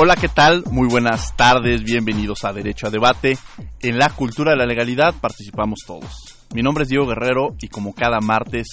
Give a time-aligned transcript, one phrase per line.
[0.00, 0.62] Hola, ¿qué tal?
[0.70, 3.36] Muy buenas tardes, bienvenidos a Derecho a Debate.
[3.80, 6.38] En la cultura de la legalidad participamos todos.
[6.54, 8.68] Mi nombre es Diego Guerrero y como cada martes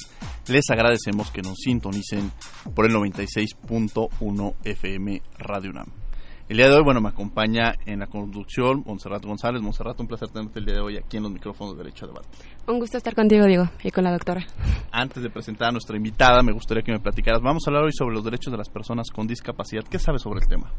[0.45, 2.32] les agradecemos que nos sintonicen
[2.76, 6.05] por el 96.1 FM Radio UNAM.
[6.48, 9.64] El día de hoy, bueno, me acompaña en la conducción Monserrat González.
[9.64, 12.10] Monserrat, un placer tenerte el día de hoy aquí en los micrófonos de Derecho a
[12.10, 12.28] Debate.
[12.68, 14.46] Un gusto estar contigo, Diego, y con la doctora.
[14.92, 17.42] Antes de presentar a nuestra invitada, me gustaría que me platicaras.
[17.42, 19.86] Vamos a hablar hoy sobre los derechos de las personas con discapacidad.
[19.90, 20.72] ¿Qué sabes sobre el tema?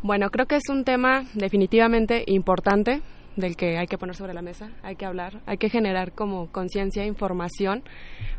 [0.00, 3.02] Bueno, creo que es un tema definitivamente importante
[3.34, 6.52] del que hay que poner sobre la mesa, hay que hablar, hay que generar como
[6.52, 7.82] conciencia, información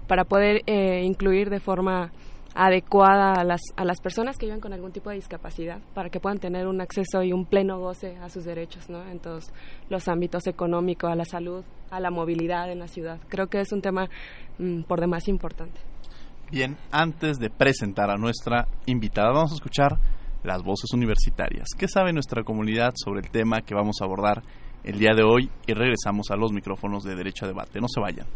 [0.07, 2.13] para poder eh, incluir de forma
[2.55, 6.21] adecuada a las, a las personas que viven con algún tipo de discapacidad para que
[6.21, 9.03] puedan tener un acceso y un pleno goce a sus derechos ¿no?
[9.03, 9.51] en todos
[9.89, 13.19] los ámbitos económicos, a la salud, a la movilidad en la ciudad.
[13.27, 14.07] Creo que es un tema
[14.57, 15.81] mm, por demás importante.
[16.49, 19.97] Bien, antes de presentar a nuestra invitada, vamos a escuchar
[20.43, 21.69] las voces universitarias.
[21.77, 24.43] ¿Qué sabe nuestra comunidad sobre el tema que vamos a abordar
[24.83, 25.49] el día de hoy?
[25.67, 27.81] Y regresamos a los micrófonos de Derecho a Debate.
[27.81, 28.27] No se vayan.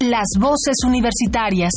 [0.00, 1.72] Las voces universitarias.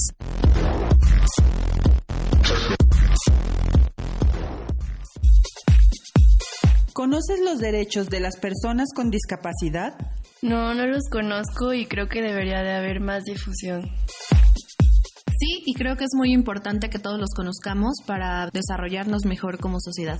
[6.93, 9.95] ¿Conoces los derechos de las personas con discapacidad?
[10.43, 13.89] No, no los conozco y creo que debería de haber más difusión.
[15.39, 19.79] Sí, y creo que es muy importante que todos los conozcamos para desarrollarnos mejor como
[19.79, 20.19] sociedad.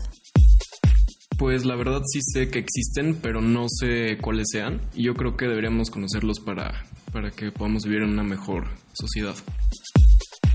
[1.37, 4.81] Pues la verdad sí sé que existen, pero no sé cuáles sean.
[4.95, 9.35] Y yo creo que deberíamos conocerlos para, para que podamos vivir en una mejor sociedad.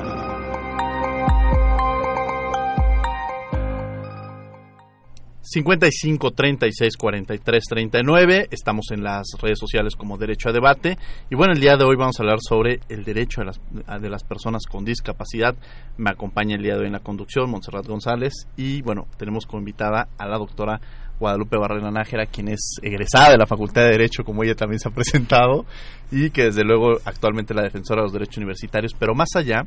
[5.52, 8.48] ...55 36 43 39...
[8.52, 10.96] ...estamos en las redes sociales como Derecho a Debate...
[11.28, 12.78] ...y bueno, el día de hoy vamos a hablar sobre...
[12.88, 13.60] ...el derecho de las,
[14.00, 15.56] de las personas con discapacidad...
[15.96, 17.50] ...me acompaña el día de hoy en la conducción...
[17.50, 18.46] ...Montserrat González...
[18.56, 20.80] ...y bueno, tenemos como invitada a la doctora...
[21.20, 24.88] Guadalupe Barrera Nájera, quien es egresada de la Facultad de Derecho, como ella también se
[24.88, 25.66] ha presentado,
[26.10, 28.94] y que desde luego actualmente es la defensora de los derechos universitarios.
[28.98, 29.64] Pero más allá,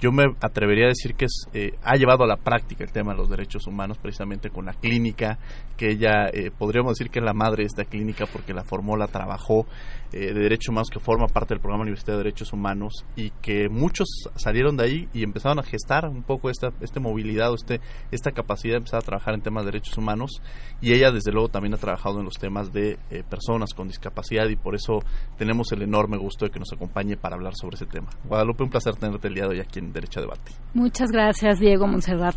[0.00, 3.12] yo me atrevería a decir que es, eh, ha llevado a la práctica el tema
[3.12, 5.38] de los derechos humanos, precisamente con la clínica,
[5.76, 8.96] que ella, eh, podríamos decir que es la madre de esta clínica porque la formó,
[8.96, 9.66] la trabajó,
[10.10, 13.68] eh, de Derechos Humanos, que forma parte del programa Universidad de Derechos Humanos, y que
[13.68, 18.32] muchos salieron de ahí y empezaron a gestar un poco esta, esta movilidad, este, esta
[18.32, 20.40] capacidad de empezar a trabajar en temas de derechos humanos.
[20.80, 24.56] Y ella, desde luego, también ha trabajado en los temas de personas con discapacidad, y
[24.56, 25.00] por eso
[25.36, 28.08] tenemos el enorme gusto de que nos acompañe para hablar sobre ese tema.
[28.24, 30.52] Guadalupe, un placer tenerte el día de hoy aquí en Derecho a Debate.
[30.74, 32.36] Muchas gracias, Diego Monserrat.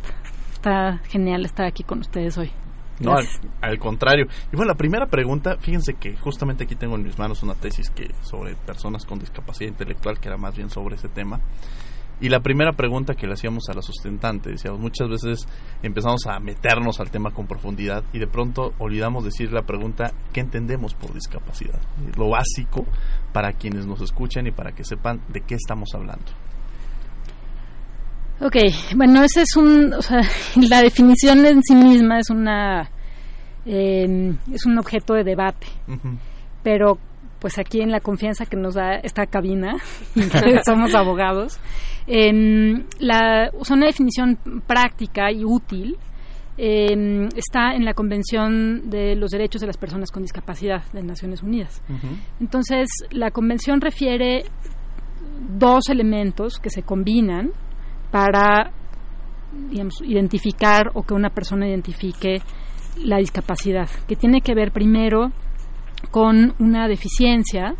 [0.53, 2.51] Está genial estar aquí con ustedes hoy.
[2.99, 3.25] No, al,
[3.61, 4.27] al, contrario.
[4.51, 7.89] Y bueno, la primera pregunta, fíjense que justamente aquí tengo en mis manos una tesis
[7.89, 11.39] que sobre personas con discapacidad intelectual, que era más bien sobre ese tema.
[12.21, 15.47] Y la primera pregunta que le hacíamos a la sustentante, decíamos, muchas veces
[15.81, 20.41] empezamos a meternos al tema con profundidad y de pronto olvidamos decir la pregunta, ¿qué
[20.41, 21.81] entendemos por discapacidad?
[22.15, 22.85] Lo básico
[23.33, 26.31] para quienes nos escuchan y para que sepan de qué estamos hablando.
[28.39, 28.55] Ok,
[28.95, 30.21] bueno, ese es un, o sea,
[30.69, 32.87] la definición en sí misma es una,
[33.65, 36.17] eh, es un objeto de debate, uh -huh.
[36.61, 36.99] pero
[37.41, 39.77] pues aquí en la confianza que nos da esta cabina,
[40.13, 41.59] que somos abogados,
[42.07, 42.31] eh,
[42.99, 45.97] la, una definición práctica y útil
[46.57, 51.41] eh, está en la Convención de los Derechos de las Personas con Discapacidad de Naciones
[51.41, 51.81] Unidas.
[52.39, 54.43] Entonces, la Convención refiere
[55.57, 57.51] dos elementos que se combinan
[58.11, 58.71] para
[60.03, 62.41] identificar o que una persona identifique
[62.97, 65.31] la discapacidad, que tiene que ver primero
[66.09, 67.75] con una deficiencia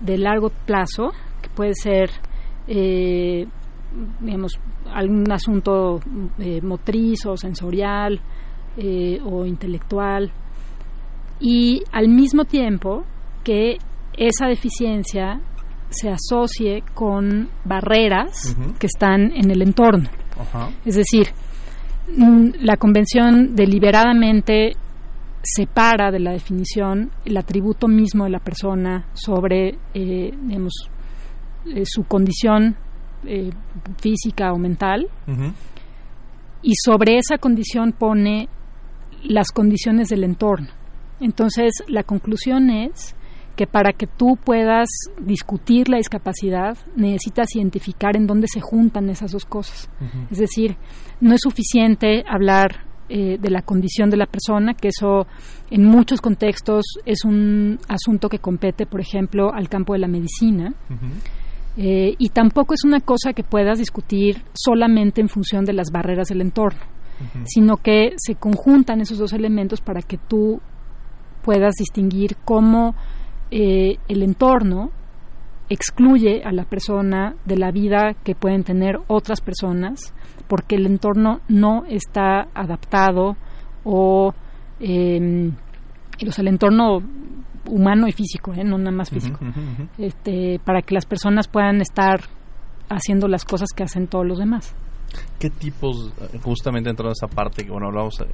[0.00, 1.12] de largo plazo,
[1.42, 2.10] que puede ser,
[2.68, 3.46] eh,
[4.20, 4.52] digamos,
[4.92, 6.00] algún asunto
[6.38, 8.20] eh, motriz o sensorial
[8.76, 10.30] eh, o intelectual,
[11.40, 13.04] y al mismo tiempo
[13.42, 13.78] que
[14.16, 15.40] esa deficiencia
[15.88, 20.08] se asocie con barreras que están en el entorno.
[20.84, 21.28] Es decir,
[22.16, 24.76] mm, la convención deliberadamente
[25.42, 30.72] separa de la definición el atributo mismo de la persona sobre eh, digamos,
[31.66, 32.76] eh, su condición
[33.24, 33.50] eh,
[33.98, 35.08] física o mental
[36.62, 38.48] y sobre esa condición pone
[39.22, 40.68] las condiciones del entorno.
[41.20, 43.14] Entonces, la conclusión es
[43.56, 44.88] que para que tú puedas
[45.20, 49.90] discutir la discapacidad necesitas identificar en dónde se juntan esas dos cosas.
[50.30, 50.76] Es decir,
[51.20, 55.26] no es suficiente hablar eh, de la condición de la persona, que eso
[55.68, 60.72] en muchos contextos es un asunto que compete, por ejemplo, al campo de la medicina.
[61.76, 66.28] Eh, y tampoco es una cosa que puedas discutir solamente en función de las barreras
[66.28, 66.78] del entorno,
[67.46, 70.60] sino que se conjuntan esos dos elementos para que tú
[71.42, 72.94] puedas distinguir cómo
[73.50, 74.92] eh, el entorno
[75.70, 80.12] excluye a la persona de la vida que pueden tener otras personas
[80.48, 83.36] porque el entorno no está adaptado
[83.84, 84.34] o
[84.80, 85.50] eh,
[86.18, 86.98] el entorno
[87.66, 88.64] humano y físico, ¿eh?
[88.64, 89.38] no nada más físico,
[89.96, 92.20] Este, para que las personas puedan estar
[92.88, 94.74] haciendo las cosas que hacen todos los demás.
[95.38, 96.12] ¿Qué tipos,
[96.42, 98.26] justamente entrando a esa parte que bueno hablamos, eh,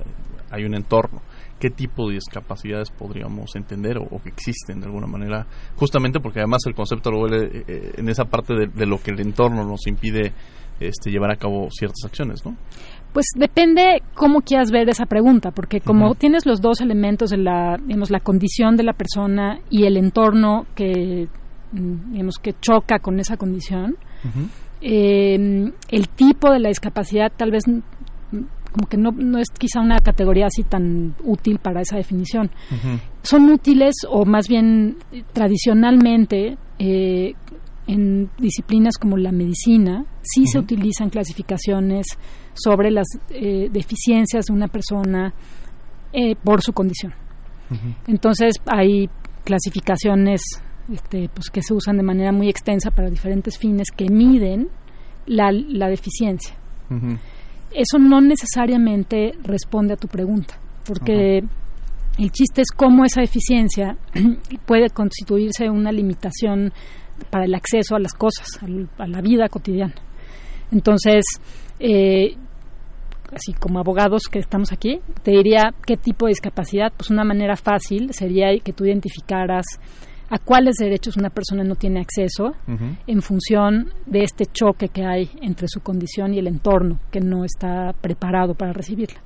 [0.50, 1.20] hay un entorno,
[1.58, 6.62] qué tipo de discapacidades podríamos entender o, que existen de alguna manera, justamente porque además
[6.66, 9.86] el concepto lo huele eh, eh, en esa parte de, lo que el entorno nos
[9.86, 10.32] impide
[10.80, 12.56] este, llevar a cabo ciertas acciones, ¿no?
[13.12, 17.78] Pues depende cómo quieras ver esa pregunta, porque como tienes los dos elementos de la,
[17.82, 21.28] digamos, la condición de la persona y el entorno que,
[21.72, 23.96] mm, digamos, que choca con esa condición,
[24.82, 27.64] eh, el tipo de la discapacidad tal vez
[28.76, 32.50] como que no, no es quizá una categoría así tan útil para esa definición.
[33.22, 34.98] Son útiles o más bien
[35.32, 37.32] tradicionalmente eh,
[37.86, 42.06] en disciplinas como la medicina sí se utilizan clasificaciones
[42.52, 45.32] sobre las eh, deficiencias de una persona
[46.12, 47.14] eh, por su condición.
[48.06, 49.08] Entonces hay
[49.44, 50.42] clasificaciones
[50.92, 54.68] este, pues, que se usan de manera muy extensa para diferentes fines que miden
[55.24, 56.54] la, la deficiencia
[57.76, 61.38] eso no necesariamente responde a tu pregunta, porque
[62.18, 63.96] el chiste es cómo esa eficiencia
[64.66, 66.72] puede constituirse una limitación
[67.30, 68.46] para el acceso a las cosas,
[68.98, 69.94] a la vida cotidiana.
[70.72, 71.24] Entonces,
[71.78, 72.34] eh,
[73.32, 76.92] así como abogados que estamos aquí, te diría qué tipo de discapacidad.
[76.96, 79.64] Pues una manera fácil sería que tú identificaras
[80.28, 82.52] a cuáles derechos una persona no tiene acceso
[83.06, 87.44] en función de este choque que hay entre su condición y el entorno que no
[87.44, 89.20] está preparado para recibirla.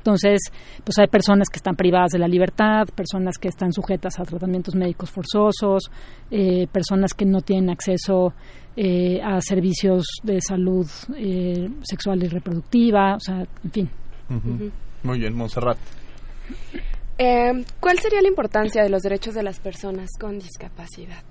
[0.00, 0.40] Entonces,
[0.82, 4.74] pues hay personas que están privadas de la libertad, personas que están sujetas a tratamientos
[4.74, 5.90] médicos forzosos,
[6.30, 8.32] eh, personas que no tienen acceso
[8.76, 13.90] eh, a servicios de salud eh, sexual y reproductiva, o sea, en fin.
[15.02, 15.76] Muy bien, Montserrat.
[17.22, 21.22] Eh, ¿Cuál sería la importancia de los derechos de las personas con discapacidad?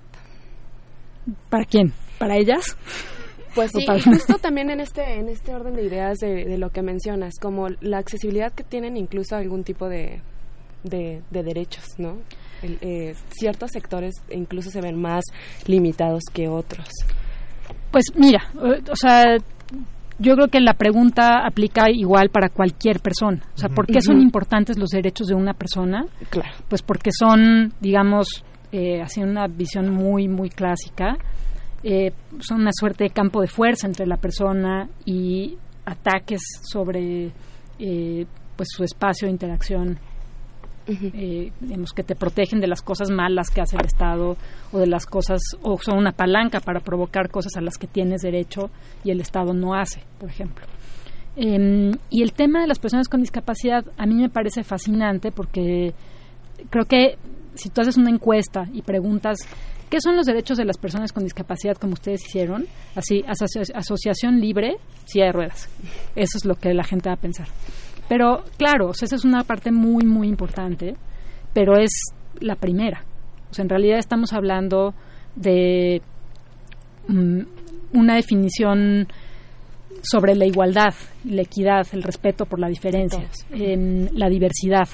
[1.48, 1.92] ¿Para quién?
[2.16, 2.76] ¿Para ellas?
[3.56, 7.34] Pues sí, justo también en este, en este orden de ideas de, lo que mencionas,
[7.40, 10.22] como la accesibilidad que tienen incluso algún tipo de,
[10.84, 12.18] de, derechos, ¿no?
[12.62, 15.24] Eh, ciertos sectores incluso se ven más
[15.66, 16.86] limitados que otros.
[17.90, 19.38] Pues mira, o sea,
[20.20, 23.42] yo creo que la pregunta aplica igual para cualquier persona.
[23.54, 26.04] O sea, ¿por qué son importantes los derechos de una persona?
[26.28, 26.54] Claro.
[26.68, 31.16] Pues porque son, digamos, eh, haciendo una visión muy, muy clásica,
[31.82, 37.32] eh, son una suerte de campo de fuerza entre la persona y ataques sobre
[37.78, 39.98] eh, pues su espacio de interacción
[40.90, 44.36] eh, digamos, que te protegen de las cosas malas que hace el Estado
[44.72, 48.22] o de las cosas, o son una palanca para provocar cosas a las que tienes
[48.22, 48.70] derecho
[49.04, 50.66] y el Estado no hace, por ejemplo.
[51.36, 55.94] Em, y el tema de las personas con discapacidad a mí me parece fascinante porque
[56.70, 57.16] creo que
[57.54, 59.38] si tú haces una encuesta y preguntas
[59.88, 64.76] qué son los derechos de las personas con discapacidad como ustedes hicieron, así, asociación libre,
[65.04, 65.68] silla de ruedas.
[66.14, 67.48] Eso es lo que la gente va a pensar.
[68.10, 70.96] Pero claro, esa es una parte muy, muy importante,
[71.54, 71.92] pero es
[72.40, 73.04] la primera.
[73.48, 74.94] O sea, en realidad estamos hablando
[75.36, 76.02] de
[77.06, 77.40] mm,
[77.92, 79.06] una definición
[80.02, 80.92] sobre la igualdad,
[81.24, 84.88] la equidad, el respeto por la diferencia, la diversidad.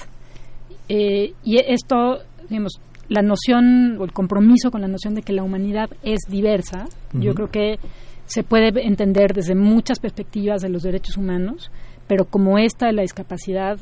[0.87, 5.41] Eh, y esto, digamos, la noción o el compromiso con la noción de que la
[5.41, 7.79] humanidad es diversa, yo creo que
[8.27, 11.71] se puede entender desde muchas perspectivas de los derechos humanos,
[12.07, 13.79] pero como esta de la discapacidad,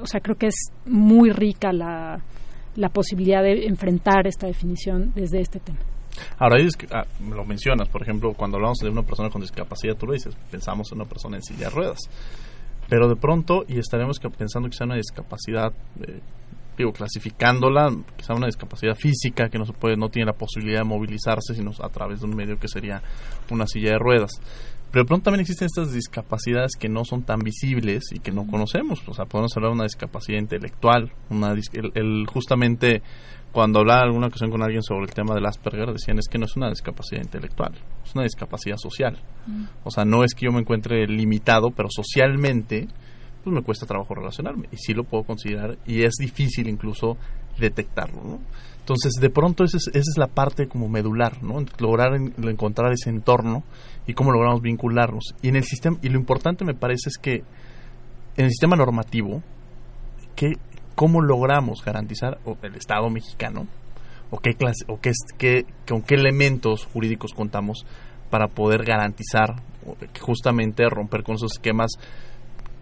[0.00, 2.22] o sea, creo que es muy rica la,
[2.76, 5.78] la posibilidad de enfrentar esta definición desde este tema.
[6.38, 6.56] Ahora
[6.90, 10.36] ah, lo mencionas, por ejemplo, cuando hablamos de una persona con discapacidad, tú lo dices,
[10.50, 11.98] pensamos en una persona en silla de ruedas.
[12.88, 15.72] Pero de pronto, y estaremos pensando que sea una discapacidad,
[16.06, 16.20] eh,
[16.76, 20.84] digo, clasificándola, quizá una discapacidad física que no se puede, no tiene la posibilidad de
[20.84, 23.02] movilizarse, sino a través de un medio que sería
[23.50, 24.32] una silla de ruedas.
[24.92, 29.02] Pero pronto también existen estas discapacidades que no son tan visibles y que no conocemos.
[29.08, 31.54] O sea, podemos hablar de una discapacidad intelectual, una
[31.94, 33.02] el, justamente
[33.52, 36.44] cuando hablaba alguna ocasión con alguien sobre el tema del Asperger, decían es que no
[36.44, 37.72] es una discapacidad intelectual,
[38.04, 39.18] es una discapacidad social.
[39.46, 39.64] Mm.
[39.84, 42.88] O sea, no es que yo me encuentre limitado, pero socialmente
[43.42, 47.16] pues me cuesta trabajo relacionarme y sí lo puedo considerar y es difícil incluso
[47.58, 48.38] detectarlo, ¿no?
[48.82, 51.64] Entonces, de pronto esa es, esa es la parte como medular, ¿no?
[51.78, 53.62] Lograr encontrar ese entorno
[54.08, 55.36] y cómo logramos vincularnos.
[55.40, 57.44] Y en el sistema y lo importante me parece es que
[58.36, 59.40] en el sistema normativo
[60.34, 60.54] que
[60.96, 63.68] cómo logramos garantizar el Estado mexicano
[64.30, 67.86] o qué clase o qué, qué, con qué elementos jurídicos contamos
[68.30, 69.62] para poder garantizar
[70.20, 71.92] justamente romper con esos esquemas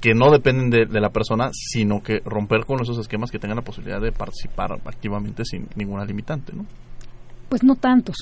[0.00, 3.62] que no dependen de, la persona, sino que romper con esos esquemas que tengan la
[3.62, 6.64] posibilidad de participar activamente sin ninguna limitante, ¿no?
[7.48, 8.16] Pues no tantos,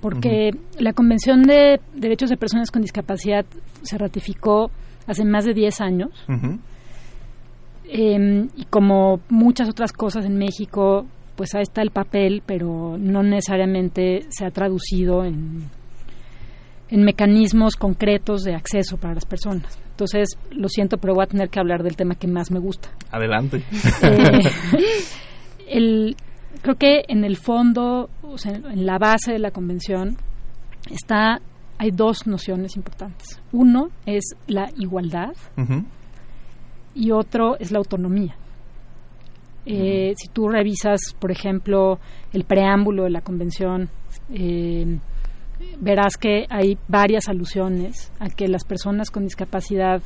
[0.00, 3.44] porque la Convención de Derechos de Personas con Discapacidad
[3.82, 4.70] se ratificó
[5.06, 6.10] hace más de 10 años.
[7.88, 11.06] Em, y como muchas otras cosas en México,
[11.36, 15.64] pues ahí está el papel, pero no necesariamente se ha traducido en,
[16.88, 19.85] en mecanismos concretos de acceso para las personas.
[19.96, 22.90] Entonces, lo siento, pero voy a tener que hablar del tema que más me gusta.
[23.10, 23.62] Adelante.
[25.68, 26.14] Eh,
[26.62, 30.18] creo que en el fondo, o sea, en la base de la convención,
[30.90, 31.40] está
[31.78, 33.40] hay dos nociones importantes.
[33.52, 35.32] Uno es la igualdad
[36.94, 38.36] y otro es la autonomía.
[39.64, 41.98] Eh, si tú revisas, por ejemplo,
[42.34, 43.88] el preámbulo de la convención,
[44.30, 44.98] eh,
[45.80, 50.02] verás que hay varias alusiones a que las personas con discapacidad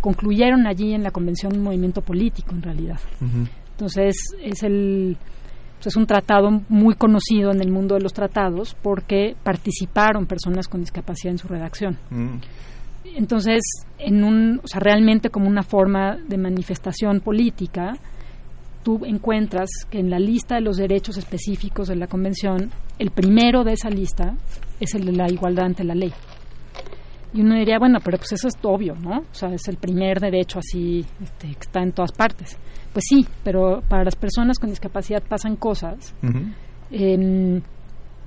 [0.00, 3.00] concluyeron allí en la convención un movimiento político en realidad.
[3.72, 5.16] Entonces es el
[5.82, 10.68] pues, es un tratado muy conocido en el mundo de los tratados porque participaron personas
[10.68, 11.98] con discapacidad en su redacción.
[12.08, 12.36] Mm.
[13.16, 13.60] Entonces,
[13.98, 17.96] en un, o sea, realmente como una forma de manifestación política,
[18.82, 23.64] tú encuentras que en la lista de los derechos específicos de la Convención, el primero
[23.64, 24.36] de esa lista
[24.80, 26.12] es el de la igualdad ante la ley.
[27.34, 29.20] Y uno diría, bueno, pero pues eso es obvio, ¿no?
[29.20, 32.58] O sea, es el primer derecho así este, que está en todas partes.
[32.92, 36.14] Pues sí, pero para las personas con discapacidad pasan cosas
[36.90, 37.62] em,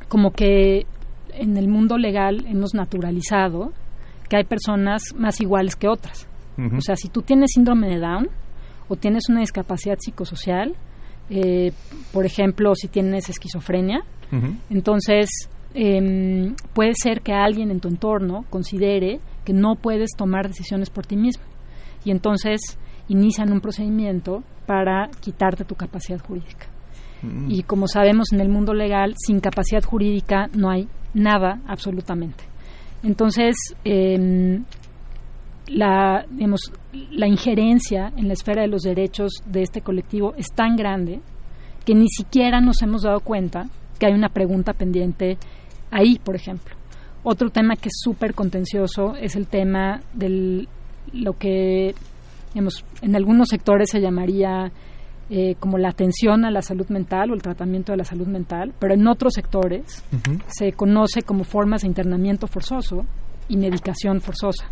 [0.08, 0.88] como que
[1.30, 3.74] en el mundo legal hemos naturalizado
[4.28, 6.28] que hay personas más iguales que otras.
[6.58, 8.30] O sea, si tú tienes síndrome de Down,
[8.88, 10.76] o tienes una discapacidad psicosocial,
[11.30, 11.72] eh,
[12.12, 14.04] por ejemplo, si tienes esquizofrenia,
[14.70, 15.30] entonces
[15.74, 21.06] em, puede ser que alguien en tu entorno considere que no puedes tomar decisiones por
[21.06, 21.44] ti mismo
[22.04, 22.60] y entonces
[23.08, 26.68] inician un procedimiento para quitarte tu capacidad jurídica.
[27.22, 27.52] Mm.
[27.52, 32.44] Y como sabemos en el mundo legal, sin capacidad jurídica no hay nada absolutamente.
[33.04, 34.60] Entonces, eh,
[35.68, 36.72] la, digamos,
[37.12, 41.22] la injerencia en la esfera de los derechos de este colectivo es tan grande
[41.86, 43.68] que ni siquiera nos hemos dado cuenta
[44.00, 45.38] que hay una pregunta pendiente
[45.92, 46.76] ahí, por ejemplo.
[47.24, 50.68] Otro tema que es súper contencioso es el tema de
[51.14, 51.96] lo que
[52.54, 54.72] digamos, en algunos sectores se llamaría
[55.30, 58.74] eh, como la atención a la salud mental o el tratamiento de la salud mental,
[58.80, 60.04] pero en otros sectores
[60.48, 63.06] se conoce como formas de internamiento forzoso
[63.50, 64.68] y medicación forzosa.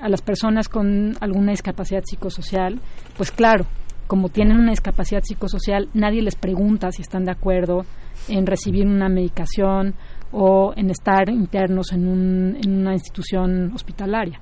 [0.00, 2.80] A las personas con alguna discapacidad psicosocial,
[3.16, 3.66] pues claro,
[4.06, 7.84] como tienen una discapacidad psicosocial, nadie les pregunta si están de acuerdo
[8.28, 9.94] en recibir una medicación
[10.32, 14.40] o en estar internos en, un, en una institución hospitalaria.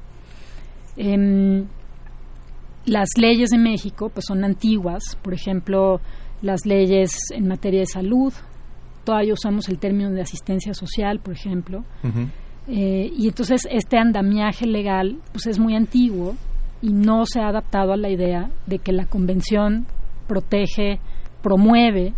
[0.97, 1.65] Eh,
[2.87, 6.01] las leyes de México pues son antiguas, por ejemplo,
[6.41, 8.33] las leyes en materia de salud,
[9.05, 11.85] todavía usamos el término de asistencia social, por ejemplo,
[12.69, 16.37] eh, y entonces este andamiaje legal pues es muy antiguo
[16.81, 19.87] y no se ha adaptado a la idea de que la convención
[20.27, 21.01] protege,
[21.43, 22.15] promueve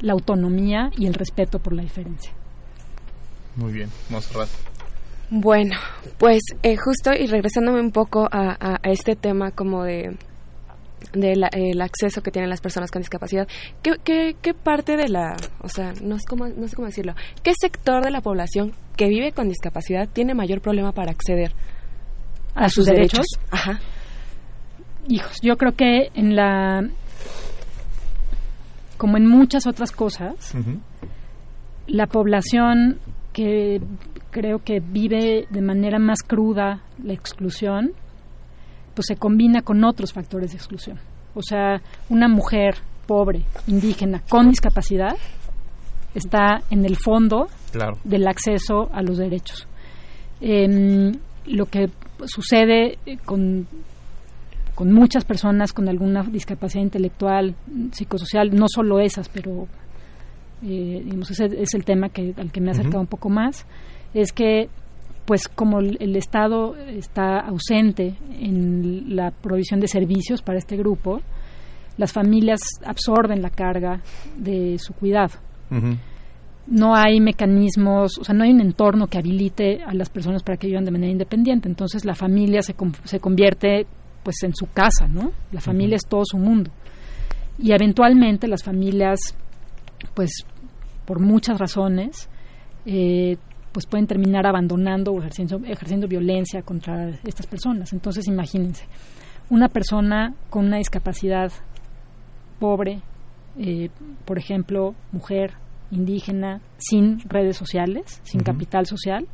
[0.00, 2.32] la autonomía y el respeto por la diferencia.
[3.56, 4.48] Muy bien, Monserrat.
[5.30, 5.76] Bueno,
[6.16, 10.16] pues eh, justo y regresándome un poco a, este tema como de
[11.12, 13.48] del el acceso que tienen las personas con discapacidad,
[13.82, 17.14] ¿qué, qué, qué parte de la, o sea, no, es como, no sé cómo decirlo,
[17.42, 21.52] qué sector de la población que vive con discapacidad tiene mayor problema para acceder
[22.54, 23.26] a, sus, derechos?
[23.50, 23.78] Ajá.
[25.08, 26.88] Hijos, yo creo que en la,
[28.96, 30.54] como en muchas otras cosas,
[31.86, 32.98] la población
[33.32, 33.80] que
[34.30, 37.92] creo que vive de manera más cruda la exclusión,
[38.98, 40.98] pues se combina con otros factores de exclusión.
[41.32, 42.74] O sea, una mujer
[43.06, 45.16] pobre, indígena, con discapacidad,
[46.16, 47.46] está en el fondo
[48.02, 49.68] del acceso a los derechos.
[50.40, 51.12] Em,
[51.46, 51.90] lo que
[52.24, 53.68] sucede con,
[54.74, 57.54] con muchas personas con alguna discapacidad intelectual,
[57.92, 59.68] psicosocial, no solo esas, pero
[60.66, 63.64] eh, ese es el tema que, al que me he acercado un poco más,
[64.12, 64.68] es que
[65.28, 71.20] pues como el, Estado está ausente en la provisión de servicios para este grupo,
[71.98, 74.00] las familias absorben la carga
[74.38, 75.34] de su cuidado.
[76.66, 80.56] No hay mecanismos, o sea, no hay un entorno que habilite a las personas para
[80.56, 81.68] que vivan de manera independiente.
[81.68, 83.86] Entonces la familia se, se convierte
[84.22, 85.32] pues en su casa, ¿no?
[85.52, 86.70] La familia es todo su mundo.
[87.58, 89.36] Y eventualmente las familias,
[90.14, 90.46] pues
[91.04, 92.30] por muchas razones,
[92.86, 93.36] eh,
[93.78, 97.92] pues pueden terminar abandonando o ejerciendo, ejerciendo violencia contra estas personas.
[97.92, 98.84] Entonces, imagínense,
[99.50, 101.52] una persona con una discapacidad
[102.58, 103.00] pobre,
[103.56, 103.88] eh,
[104.24, 105.52] por ejemplo, mujer,
[105.92, 109.28] indígena, sin redes sociales, sin capital social,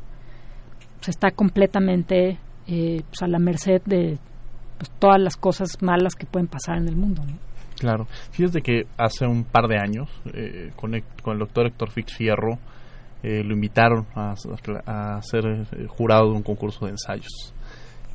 [0.97, 4.19] pues está completamente eh, pues a la merced de
[4.77, 7.23] pues, todas las cosas malas que pueden pasar en el mundo.
[7.79, 8.05] Claro.
[8.29, 12.13] Fíjate que hace un par de años, eh, con, el, con el doctor Héctor Fix
[12.13, 12.59] Fierro,
[13.25, 14.35] eh, lo invitaron a,
[15.23, 17.55] ser eh, jurado de un concurso de ensayos.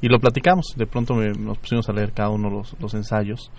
[0.00, 3.50] Y lo platicamos, de pronto nos pusimos a leer cada uno los, los ensayos.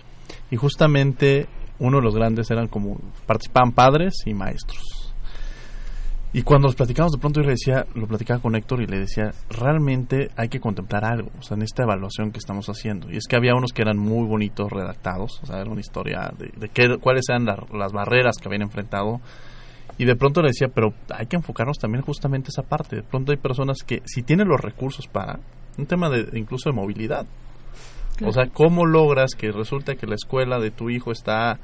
[0.50, 1.46] Y justamente
[1.78, 5.12] uno de los grandes eran como participaban padres y maestros.
[6.32, 9.00] Y cuando los platicamos, de pronto yo le decía, lo platicaba con Héctor y le
[9.00, 13.10] decía, realmente hay que contemplar algo, o sea, en esta evaluación que estamos haciendo.
[13.10, 16.32] Y es que había unos que eran muy bonitos redactados, o sea, era una historia
[16.38, 19.20] de, de qué, cuáles eran las barreras que habían enfrentado
[19.98, 22.96] y de pronto le decía, pero hay que enfocarnos también justamente esa parte.
[22.96, 25.38] De pronto hay personas que si tienen los recursos para,
[25.78, 27.26] un tema de incluso de movilidad.
[28.24, 31.58] O sea, ¿cómo logras que resulta que la escuela de tu hijo está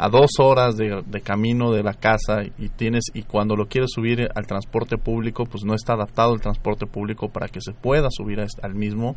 [0.00, 4.30] a dos horas de, camino de la casa y tienes y cuando lo quieres subir
[4.34, 8.40] al transporte público pues no está adaptado el transporte público para que se pueda subir
[8.40, 9.14] al mismo.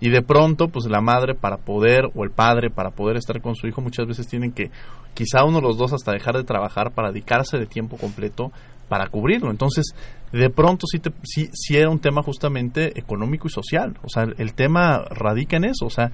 [0.00, 3.56] Y de pronto pues la madre para poder o el padre para poder estar con
[3.56, 4.70] su hijo muchas veces tienen que
[5.12, 8.52] quizá uno de los dos hasta dejar de trabajar para dedicarse de tiempo completo
[8.88, 9.50] para cubrirlo.
[9.50, 9.94] Entonces
[10.32, 13.98] de pronto sí, te, sí, sí era un tema justamente económico y social.
[14.02, 15.84] O sea el, tema radica en eso.
[15.84, 16.10] O sea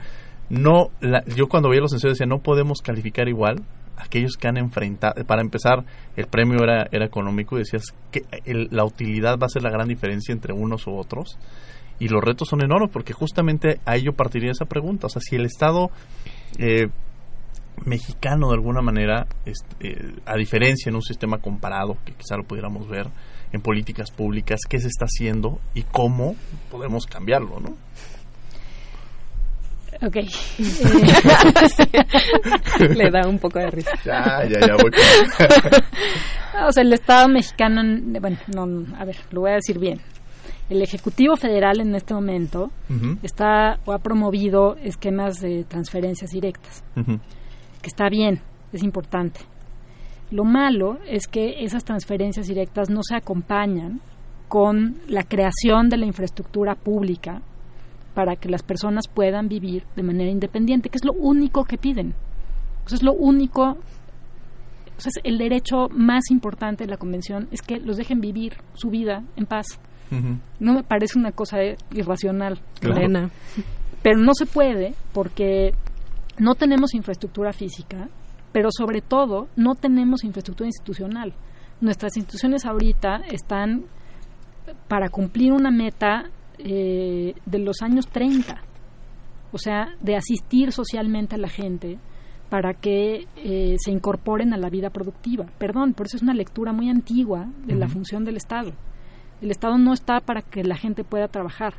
[0.51, 0.91] no
[1.37, 3.63] yo cuando veía los ensayos decía no podemos calificar igual
[3.97, 5.85] aquellos que han enfrentado, para empezar,
[6.17, 8.23] el premio era, era económico y decías que
[8.71, 11.39] la utilidad va a ser la gran diferencia entre unos u otros
[11.99, 15.07] y los retos son enormes porque justamente a ello partiría esa pregunta.
[15.07, 15.91] O sea, si el Estado
[16.59, 16.89] eh,
[17.85, 22.89] mexicano de alguna manera, eh, a diferencia en un sistema comparado, que quizá lo pudiéramos
[22.89, 23.07] ver
[23.53, 26.35] en políticas públicas, qué se está haciendo y cómo
[26.71, 27.77] podemos cambiarlo, ¿no?
[30.05, 30.17] Ok.
[32.97, 33.93] Le da un poco de risa.
[34.05, 34.91] Ya, ya, ya voy.
[36.67, 37.83] o sea, el Estado mexicano,
[38.21, 40.01] bueno, no, a ver, lo voy a decir bien
[40.73, 42.71] el Ejecutivo Federal en este momento
[43.23, 48.41] está o ha promovido esquemas de transferencias directas, que está bien,
[48.73, 49.41] es importante.
[50.31, 54.01] Lo malo es que esas transferencias directas no se acompañan
[54.49, 57.43] con la creación de la infraestructura pública
[58.15, 62.15] para que las personas puedan vivir de manera independiente, que es lo único que piden.
[62.87, 63.79] Eso es lo único
[65.25, 69.47] el derecho más importante de la convención es que los dejen vivir su vida en
[69.47, 69.67] paz.
[70.61, 71.57] No me parece una cosa
[71.91, 73.31] irracional, Elena.
[74.03, 75.73] Pero no se puede porque
[76.39, 78.11] no tenemos infraestructura física,
[78.53, 81.33] pero sobre todo no tenemos infraestructura institucional.
[81.81, 83.85] Nuestras instituciones ahorita están
[84.87, 86.25] para cumplir una meta
[86.59, 88.61] eh, de los años 30.
[89.51, 91.99] o sea, de asistir socialmente a la gente
[92.53, 95.47] para que eh, se incorporen a la vida productiva.
[95.57, 98.73] Perdón, por eso es una lectura muy antigua de la función del Estado.
[99.41, 101.73] El Estado no está para que la gente pueda trabajar,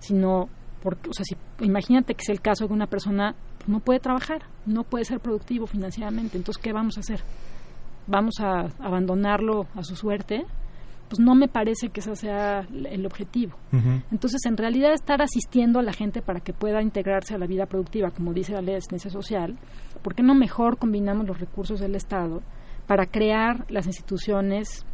[0.00, 0.48] sino
[0.82, 3.36] porque, o sea, si, imagínate que es el caso de una persona
[3.68, 7.20] no puede trabajar, no puede ser productivo financieramente, entonces ¿qué vamos a hacer?
[8.08, 10.46] ¿Vamos a abandonarlo a su suerte?
[11.12, 13.52] Pues no me parece que ese sea el objetivo.
[14.10, 17.66] Entonces, en realidad, estar asistiendo a la gente para que pueda integrarse a la vida
[17.66, 19.58] productiva, como dice la ley de asistencia social,
[20.02, 22.40] ¿por qué no mejor combinamos los recursos del Estado
[22.86, 24.86] para crear las instituciones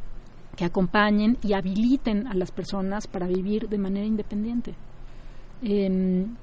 [0.57, 4.75] que acompañen y habiliten a las personas para vivir de manera independiente?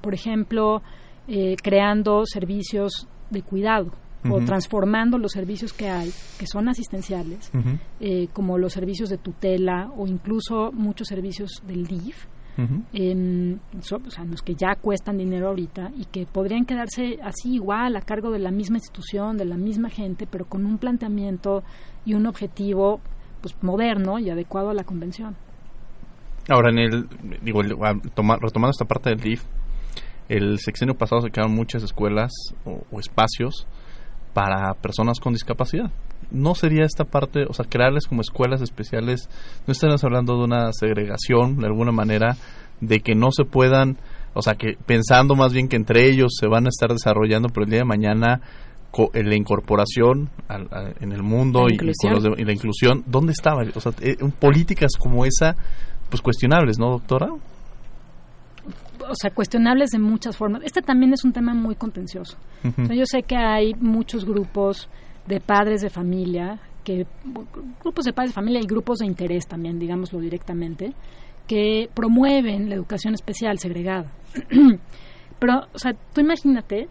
[0.00, 0.80] por ejemplo,
[1.28, 3.90] eh, creando servicios de cuidado
[4.30, 7.50] o transformando los servicios que hay, que son asistenciales,
[8.00, 12.26] eh, como los servicios de tutela o incluso muchos servicios del DIF,
[12.58, 18.00] o sea, los que ya cuestan dinero ahorita y que podrían quedarse así igual a
[18.00, 21.62] cargo de la misma institución, de la misma gente, pero con un planteamiento
[22.04, 23.00] y un objetivo
[23.42, 25.36] pues moderno y adecuado a la convención.
[26.48, 27.08] Ahora, en el,
[27.42, 29.44] digo, retomando esta parte del DIF,
[30.28, 32.32] el sexenio pasado se quedaron muchas escuelas
[32.64, 33.66] o, espacios
[34.36, 35.90] para personas con discapacidad.
[36.30, 39.30] ¿No sería esta parte, o sea, crearles como escuelas especiales,
[39.66, 42.36] no estaríamos hablando de una segregación de alguna manera,
[42.82, 43.96] de que no se puedan,
[44.34, 47.64] o sea, que pensando más bien que entre ellos se van a estar desarrollando, pero
[47.64, 48.42] el día de mañana
[49.14, 50.28] la incorporación
[51.00, 53.62] en el mundo y, y, la inclusión, ¿dónde estaba?
[53.74, 55.56] O sea, eh, políticas como esa
[56.10, 57.28] pues cuestionables, ¿no, doctora?
[59.08, 60.62] O sea, cuestionables de muchas formas.
[60.64, 62.36] Este también es un tema muy contencioso.
[62.62, 64.88] yo sé que hay muchos grupos
[65.26, 67.06] de padres de familia, que
[67.82, 70.92] grupos de padres de familia y grupos de interés también, digámoslo directamente,
[71.46, 74.10] que promueven la educación especial segregada.
[75.38, 76.88] Pero, o sea, tú imagínate,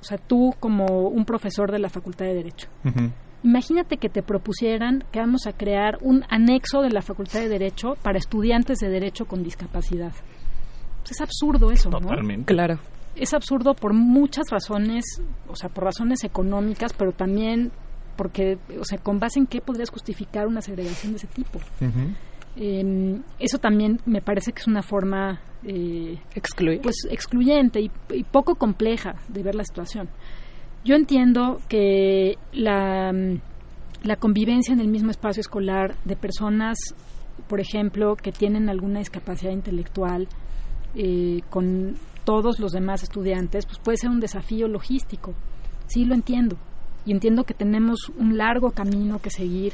[0.00, 2.68] o sea, tú como un profesor de la Facultad de Derecho,
[3.44, 7.96] Imagínate que te propusieran que vamos a crear un anexo de la Facultad de Derecho
[8.00, 10.12] para estudiantes de Derecho con discapacidad.
[11.02, 12.52] Pues es absurdo eso, Totalmente.
[12.52, 12.78] Claro.
[13.14, 15.04] Es absurdo por muchas razones,
[15.46, 17.70] o sea, por razones económicas, pero también
[18.16, 21.58] porque, o sea, con base en qué podrías justificar una segregación de ese tipo.
[22.56, 26.18] Em, eso también me parece que es una forma eh,
[26.82, 27.90] pues excluyente y,
[28.24, 30.08] poco compleja de ver la situación.
[30.84, 33.12] Yo entiendo que la,
[34.02, 36.76] la convivencia en el mismo espacio escolar de personas,
[37.48, 40.28] por ejemplo, que tienen alguna discapacidad intelectual
[40.94, 45.34] eh, con todos los demás estudiantes, pues puede ser un desafío logístico.
[45.86, 46.56] Sí, lo entiendo.
[47.04, 49.72] Y entiendo que tenemos un largo camino que seguir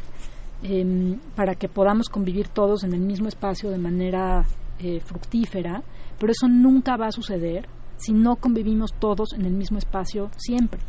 [0.62, 4.46] em, para que podamos convivir todos en el mismo espacio de manera
[4.78, 5.83] eh, fructífera,
[6.18, 10.81] pero eso nunca va a suceder si no convivimos todos en el mismo espacio siempre.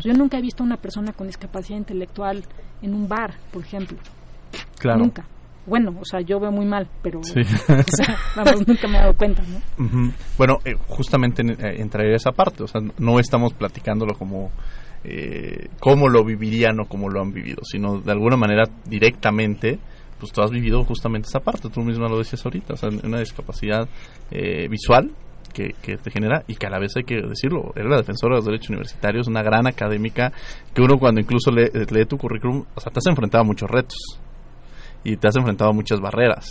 [0.00, 2.42] Yo nunca he visto a una persona con discapacidad intelectual
[2.82, 3.98] en un bar, por ejemplo.
[4.78, 4.98] Claro.
[4.98, 5.24] Nunca.
[5.66, 7.20] Bueno, o sea, yo veo muy mal, pero
[8.36, 10.12] vamos, nunca me he dado cuenta, ¿no?
[10.38, 14.52] Bueno, eh, justamente eh, entraría esa parte, o sea, no estamos platicándolo como
[15.02, 19.80] eh, cómo lo vivirían o cómo lo han vivido, sino de alguna manera directamente,
[20.20, 23.18] pues tú has vivido justamente esa parte, tú misma lo decías ahorita, o sea, una
[23.18, 23.88] discapacidad
[24.70, 25.10] visual,
[25.52, 28.38] que, te genera y que a la vez hay que decirlo, era la defensora de
[28.38, 30.30] los derechos universitarios, una gran académica
[30.74, 34.20] que uno cuando incluso lee, tu currículum, o sea, te has enfrentado a muchos retos
[35.06, 36.48] y te has enfrentado a muchas barreras.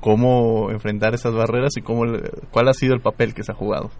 [0.00, 2.02] ¿Cómo enfrentar esas barreras y cómo,
[2.50, 3.90] cuál ha sido el papel que se ha jugado?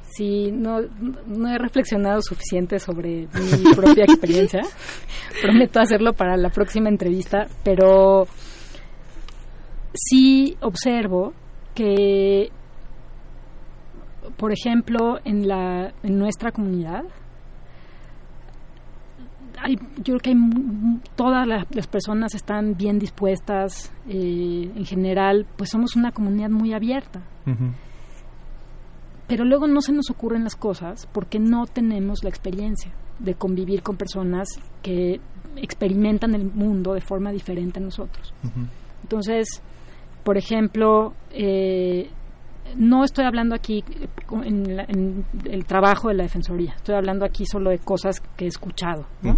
[0.00, 0.80] Sí, no,
[1.26, 4.62] no he reflexionado suficiente sobre mi propia experiencia.
[5.42, 8.26] Prometo hacerlo para la próxima entrevista, pero
[9.92, 11.34] sí observo
[11.74, 12.50] que
[14.36, 17.04] por ejemplo, en, la, en nuestra comunidad,
[19.58, 20.36] hay, yo creo que
[21.14, 23.92] todas las personas están bien dispuestas.
[24.08, 27.22] Eh, en general, pues somos una comunidad muy abierta.
[29.26, 33.82] Pero luego no se nos ocurren las cosas porque no tenemos la experiencia de convivir
[33.82, 34.48] con personas
[34.82, 35.20] que
[35.56, 38.32] experimentan el mundo de forma diferente a nosotros.
[39.02, 39.62] Entonces,
[40.22, 42.10] por ejemplo, eh,
[42.76, 43.84] no estoy hablando aquí
[44.44, 49.06] en, el trabajo de la Defensoría, estoy hablando aquí solo de cosas que he escuchado.
[49.22, 49.36] ¿no?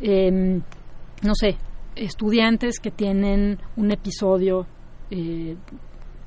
[0.00, 0.62] Em,
[1.22, 1.56] no sé,
[1.96, 4.66] estudiantes que tienen un episodio
[5.10, 5.56] eh,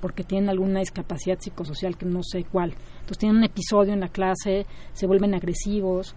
[0.01, 2.71] porque tienen alguna discapacidad psicosocial que no sé cuál.
[2.71, 6.15] Entonces tienen un episodio en la clase, se vuelven agresivos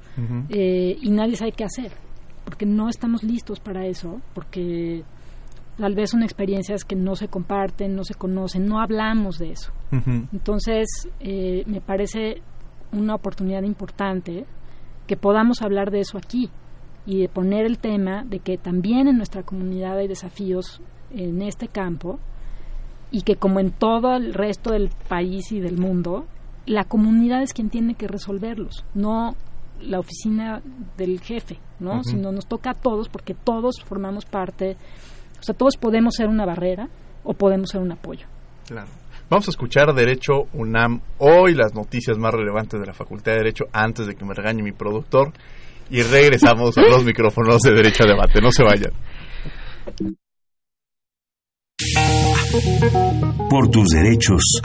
[0.48, 1.92] eh, y nadie sabe qué hacer,
[2.44, 5.04] porque no estamos listos para eso, porque
[5.76, 9.72] tal vez son experiencias que no se comparten, no se conocen, no hablamos de eso.
[10.32, 10.86] Entonces,
[11.20, 12.42] eh, me parece
[12.92, 14.44] una oportunidad importante
[15.06, 16.50] que podamos hablar de eso aquí
[17.06, 21.68] y de poner el tema de que también en nuestra comunidad hay desafíos en este
[21.68, 22.18] campo
[23.10, 26.26] y que como en todo el resto del país y del mundo,
[26.66, 29.36] la comunidad es quien tiene que resolverlos, no
[29.80, 30.62] la oficina
[30.96, 32.02] del jefe, ¿no?
[32.04, 34.76] Sino nos toca a todos porque todos formamos parte,
[35.44, 36.88] o sea, todos podemos ser una barrera
[37.22, 38.26] o podemos ser un apoyo.
[38.66, 38.88] Claro.
[39.28, 43.64] Vamos a escuchar Derecho UNAM hoy, las noticias más relevantes de la Facultad de Derecho
[43.70, 45.34] antes de que me regañe mi productor
[45.90, 48.40] y regresamos a los micrófonos de Derecho a Debate.
[48.40, 48.92] No se vayan.
[53.50, 54.62] Por tus derechos.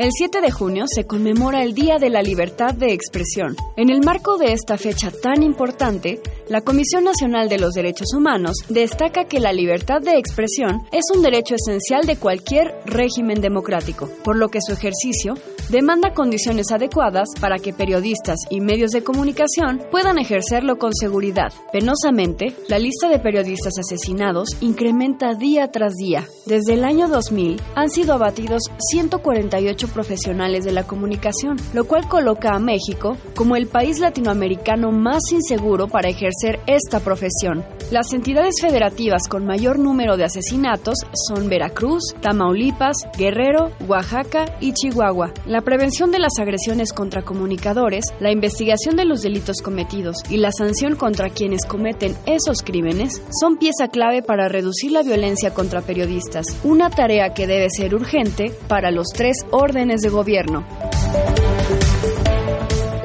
[0.00, 3.54] El 7 de junio se conmemora el Día de la Libertad de Expresión.
[3.76, 8.56] En el marco de esta fecha tan importante, la Comisión Nacional de los Derechos Humanos
[8.70, 14.36] destaca que la libertad de expresión es un derecho esencial de cualquier régimen democrático, por
[14.36, 15.34] lo que su ejercicio
[15.68, 21.52] demanda condiciones adecuadas para que periodistas y medios de comunicación puedan ejercerlo con seguridad.
[21.72, 26.26] Penosamente, la lista de periodistas asesinados incrementa día tras día.
[26.46, 32.54] Desde el año 2000 han sido abatidos 148 profesionales de la comunicación, lo cual coloca
[32.54, 37.64] a México como el país latinoamericano más inseguro para ejercer esta profesión.
[37.90, 40.98] Las entidades federativas con mayor número de asesinatos
[41.28, 45.32] son Veracruz, Tamaulipas, Guerrero, Oaxaca y Chihuahua.
[45.46, 50.52] La prevención de las agresiones contra comunicadores, la investigación de los delitos cometidos y la
[50.52, 56.46] sanción contra quienes cometen esos crímenes son pieza clave para reducir la violencia contra periodistas,
[56.62, 60.64] una tarea que debe ser urgente para los tres órdenes de gobierno.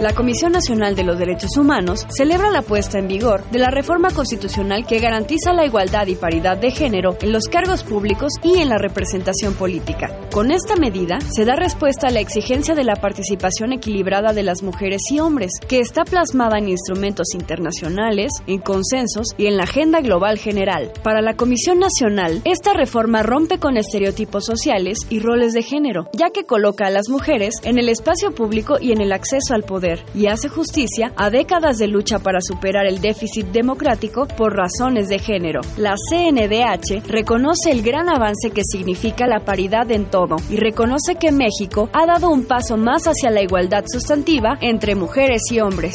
[0.05, 4.11] La Comisión Nacional de los Derechos Humanos celebra la puesta en vigor de la reforma
[4.11, 8.69] constitucional que garantiza la igualdad y paridad de género en los cargos públicos y en
[8.69, 10.15] la representación política.
[10.31, 14.61] Con esta medida se da respuesta a la exigencia de la participación equilibrada de las
[14.61, 20.01] mujeres y hombres, que está plasmada en instrumentos internacionales, en consensos y en la agenda
[20.01, 20.91] global general.
[21.01, 26.29] Para la Comisión Nacional, esta reforma rompe con estereotipos sociales y roles de género, ya
[26.29, 29.94] que coloca a las mujeres en el espacio público y en el acceso al poder
[30.13, 35.19] y hace justicia a décadas de lucha para superar el déficit democrático por razones de
[35.19, 35.61] género.
[35.77, 41.31] La CNDH reconoce el gran avance que significa la paridad en todo y reconoce que
[41.31, 45.93] México ha dado un paso más hacia la igualdad sustantiva entre mujeres y hombres.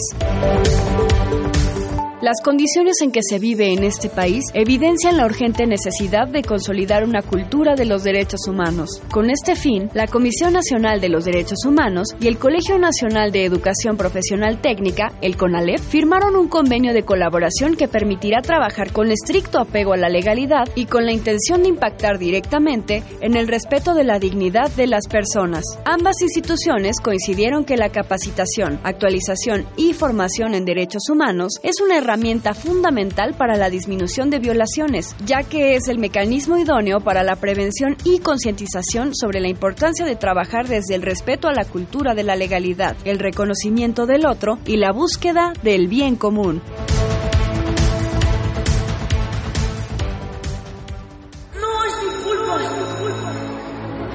[2.22, 7.02] Las condiciones en que se vive en este país evidencian la urgente necesidad de consolidar
[7.02, 9.00] una cultura de los derechos humanos.
[9.10, 13.46] Con este fin, la Comisión Nacional de los Derechos Humanos y el Colegio Nacional de
[13.46, 19.58] Educación Profesional Técnica, el CONALEP, firmaron un convenio de colaboración que permitirá trabajar con estricto
[19.58, 24.04] apego a la legalidad y con la intención de impactar directamente en el respeto de
[24.04, 25.64] la dignidad de las personas.
[25.86, 32.09] Ambas instituciones coincidieron que la capacitación, actualización y formación en derechos humanos es una herramienta
[32.10, 37.36] herramienta fundamental para la disminución de violaciones, ya que es el mecanismo idóneo para la
[37.36, 42.24] prevención y concientización sobre la importancia de trabajar desde el respeto a la cultura de
[42.24, 46.60] la legalidad, el reconocimiento del otro y la búsqueda del bien común.
[51.54, 52.58] No es mi culpa.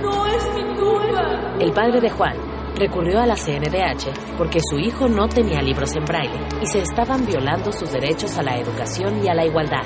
[0.01, 1.55] No es mi culpa.
[1.61, 6.05] El padre de Juan recurrió a la CNDH porque su hijo no tenía libros en
[6.05, 9.83] braille y se estaban violando sus derechos a la educación y a la igualdad.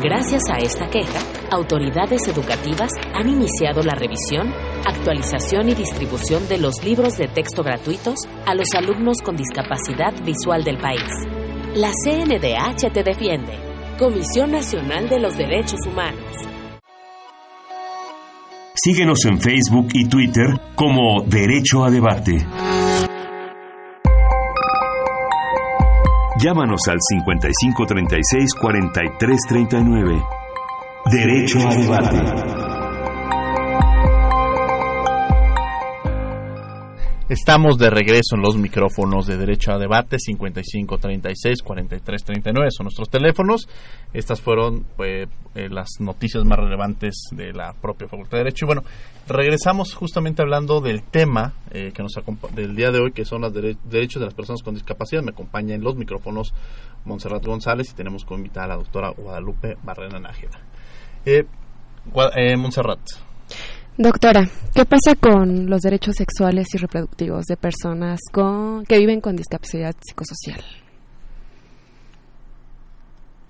[0.00, 1.20] Gracias a esta queja,
[1.50, 4.52] autoridades educativas han iniciado la revisión,
[4.84, 8.16] actualización y distribución de los libros de texto gratuitos
[8.46, 11.08] a los alumnos con discapacidad visual del país.
[11.74, 13.58] La CNDH te defiende.
[13.98, 16.53] Comisión Nacional de los Derechos Humanos.
[18.84, 22.46] Síguenos en Facebook y Twitter como Derecho a Debate.
[26.38, 26.98] Llámanos al
[27.32, 30.22] 5536-4339.
[31.10, 32.63] Derecho a Debate.
[37.26, 42.84] Estamos de regreso en los micrófonos de Derecho a Debate 55 36 43 39 son
[42.84, 43.66] nuestros teléfonos.
[44.12, 48.66] Estas fueron pues, eh, las noticias más relevantes de la propia Facultad de Derecho.
[48.66, 48.82] Y bueno,
[49.26, 52.12] regresamos justamente hablando del tema eh, que nos
[52.54, 55.22] del día de hoy, que son los derechos de las personas con discapacidad.
[55.22, 56.52] Me acompaña en los micrófonos
[57.06, 60.60] Montserrat González y tenemos como invitada a la doctora Guadalupe Barrera Nájera.
[61.24, 61.46] Eh,
[62.36, 63.00] eh, Montserrat.
[63.96, 69.36] Doctora, ¿qué pasa con los derechos sexuales y reproductivos de personas con, que viven con
[69.36, 70.60] discapacidad psicosocial?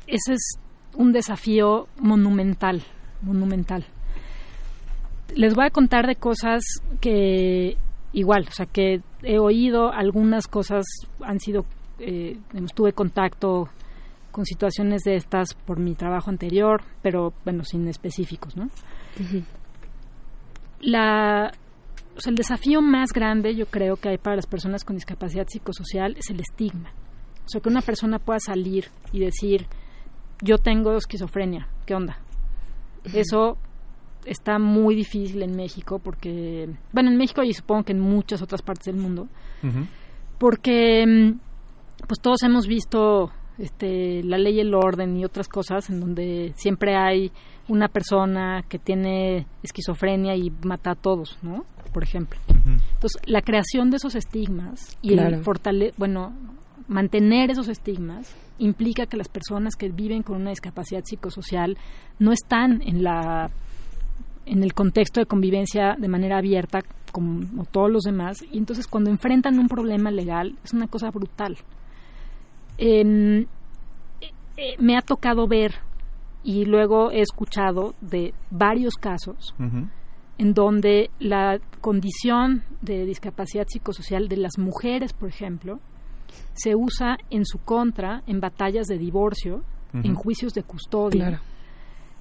[0.07, 0.59] Ese es
[0.95, 2.83] un desafío monumental,
[3.23, 3.87] monumental.
[5.35, 6.63] Les voy a contar de cosas
[7.01, 7.79] que
[8.13, 10.85] igual, o sea, que he oído algunas cosas
[11.23, 11.65] han sido,
[11.99, 12.37] eh,
[12.75, 13.71] tuve contacto
[14.31, 18.69] con situaciones de estas por mi trabajo anterior, pero bueno, sin específicos, ¿no?
[20.85, 21.51] La,
[22.17, 25.47] o sea, el desafío más grande, yo creo que hay para las personas con discapacidad
[25.49, 26.91] psicosocial es el estigma.
[27.45, 29.67] O sea, que una persona pueda salir y decir,
[30.43, 32.19] yo tengo esquizofrenia, ¿qué onda?
[33.13, 33.59] Eso
[34.25, 38.63] está muy difícil en México porque, bueno, en México y supongo que en muchas otras
[38.63, 39.29] partes del mundo,
[40.39, 41.35] porque
[42.07, 46.53] pues todos hemos visto este, la ley y el orden y otras cosas en donde
[46.57, 47.31] siempre hay
[47.69, 51.65] una persona que tiene esquizofrenia y mata a todos, ¿no?
[51.93, 52.39] Por ejemplo.
[52.49, 56.35] Entonces, la creación de esos estigmas y el fortale bueno,
[56.89, 61.77] mantener esos estigmas implica que las personas que viven con una discapacidad psicosocial
[62.19, 63.51] no están en la
[64.47, 66.81] en el contexto de convivencia de manera abierta
[67.13, 71.57] como todos los demás y entonces cuando enfrentan un problema legal es una cosa brutal.
[72.79, 73.47] Eh,
[74.57, 75.75] eh, me ha tocado ver
[76.43, 79.55] y luego he escuchado de varios casos
[80.39, 85.81] en donde la condición de discapacidad psicosocial de las mujeres, por ejemplo,
[86.55, 91.41] se usa en su contra en batallas de divorcio, en juicios de custodia.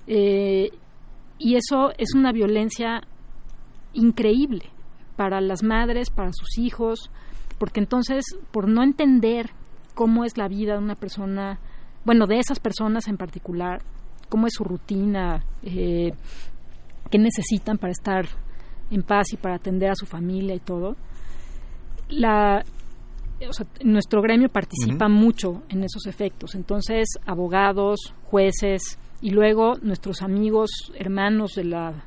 [0.05, 0.69] Eh,
[1.39, 3.01] y eso es una violencia
[3.93, 4.69] increíble
[5.15, 7.09] para las madres, para sus hijos,
[7.57, 9.49] porque entonces, por no entender
[9.93, 11.59] cómo es la vida de una persona,
[12.05, 13.81] bueno, de esas personas en particular,
[14.29, 16.11] cómo es su rutina, eh,
[17.09, 18.25] qué necesitan para estar
[18.91, 20.95] en paz y para atender a su familia y todo.
[22.09, 22.63] La,
[23.83, 26.55] nuestro gremio participa mucho en esos efectos.
[26.55, 32.05] Entonces, abogados, jueces y luego nuestros amigos, hermanos de la,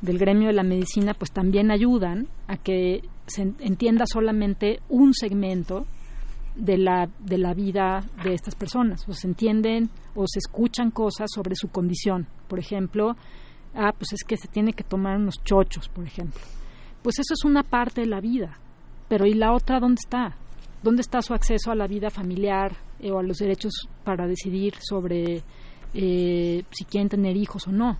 [0.00, 5.86] del gremio de la medicina, pues también ayudan a que se entienda solamente un segmento
[6.56, 9.08] de la, de la vida de estas personas.
[9.08, 12.26] O se entienden o se escuchan cosas sobre su condición.
[12.48, 13.16] Por ejemplo,
[13.74, 16.40] ah, pues es que se tiene que tomar unos chochos, por ejemplo.
[17.02, 18.58] Pues eso es una parte de la vida.
[19.08, 20.36] Pero ¿y la otra dónde está?
[20.82, 23.72] ¿Dónde está su acceso a la vida familiar eh, o a los derechos
[24.04, 25.42] para decidir sobre
[25.94, 27.98] eh, si quieren tener hijos o no?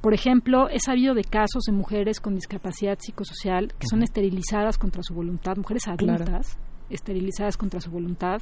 [0.00, 5.00] Por ejemplo, he sabido de casos de mujeres con discapacidad psicosocial que son esterilizadas contra
[5.02, 6.58] su voluntad, mujeres adultas,
[6.92, 8.40] esterilizadas contra su voluntad.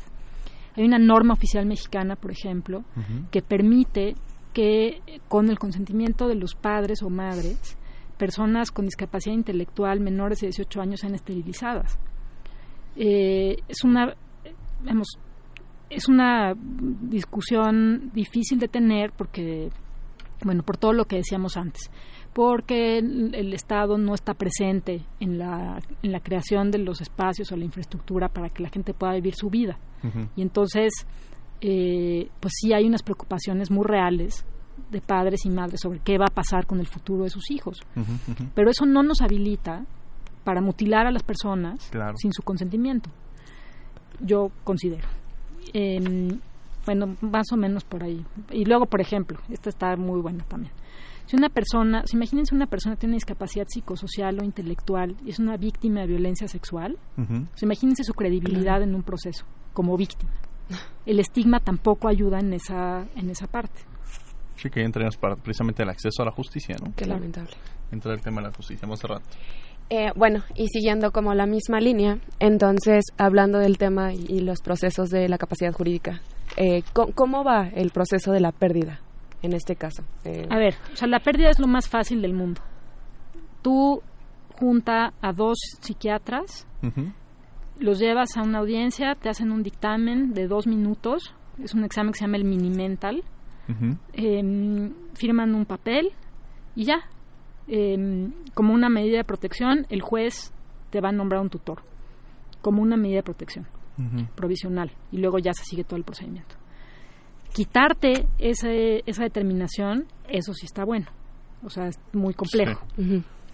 [0.77, 2.85] Hay una norma oficial mexicana, por ejemplo,
[3.31, 4.15] que permite
[4.53, 7.77] que con el consentimiento de los padres o madres,
[8.19, 11.99] personas con discapacidad intelectual menores de 18 años sean esterilizadas.
[12.97, 14.15] Eh, es una,
[15.89, 19.71] es una discusión difícil de tener porque,
[20.45, 21.91] bueno, por todo lo que decíamos antes
[22.33, 27.57] porque el Estado no está presente en la, en la creación de los espacios o
[27.57, 29.79] la infraestructura para que la gente pueda vivir su vida.
[30.37, 30.93] Y entonces,
[31.61, 34.45] eh, pues sí hay unas preocupaciones muy reales
[34.91, 37.81] de padres y madres sobre qué va a pasar con el futuro de sus hijos.
[38.55, 39.85] Pero eso no nos habilita
[40.45, 43.11] para mutilar a las personas sin su consentimiento.
[44.21, 45.09] Yo considero.
[45.73, 46.41] Em,
[46.87, 48.25] bueno, más o menos por ahí.
[48.51, 50.73] Y luego, por ejemplo, esta está muy buena también.
[51.31, 55.39] Si una persona, si imagínense una persona que tiene discapacidad psicosocial o intelectual y es
[55.39, 56.99] una víctima de violencia sexual,
[57.63, 60.33] imagínense su credibilidad en un proceso como víctima.
[61.07, 63.81] El estigma tampoco ayuda en esa, en esa parte.
[64.57, 64.85] Sí, que
[65.21, 66.93] para precisamente el acceso a la justicia, ¿no?
[66.97, 67.53] Qué lamentable.
[67.93, 69.23] Entra el tema de la justicia, más rato.
[69.89, 75.11] Eh, bueno, y siguiendo como la misma línea, entonces, hablando del tema y, los procesos
[75.11, 76.23] de la capacidad jurídica,
[76.57, 79.01] eh, ¿cómo va el proceso de la pérdida?
[79.43, 80.05] En este caso?
[80.25, 82.61] Eh, a ver, o sea, la pérdida es lo más fácil del mundo.
[83.63, 84.03] Tú
[84.59, 86.67] junta a dos psiquiatras,
[87.79, 92.13] los llevas a una audiencia, te hacen un dictamen de dos minutos, es un examen
[92.13, 93.23] que se llama el mini-mental,
[94.13, 96.13] em, firman un papel
[96.75, 97.01] y ya.
[97.69, 100.53] Em, como una medida de protección, el juez
[100.91, 101.83] te va a nombrar un tutor,
[102.61, 103.67] como una medida de protección
[104.35, 106.60] provisional, y luego ya se sigue todo el procedimiento
[107.53, 111.07] quitarte ese, esa determinación, eso sí está bueno.
[111.65, 112.87] O sea, es muy complejo.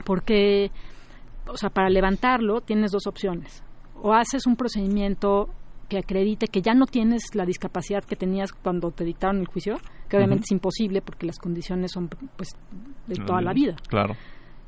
[0.04, 0.70] Porque,
[1.48, 3.62] o sea, para levantarlo tienes dos opciones.
[4.02, 5.48] O haces un procedimiento
[5.88, 9.76] que acredite que ya no tienes la discapacidad que tenías cuando te dictaron el juicio,
[10.08, 12.50] que obviamente es imposible porque las condiciones son pues
[13.06, 13.76] de toda la vida.
[13.88, 14.14] Claro.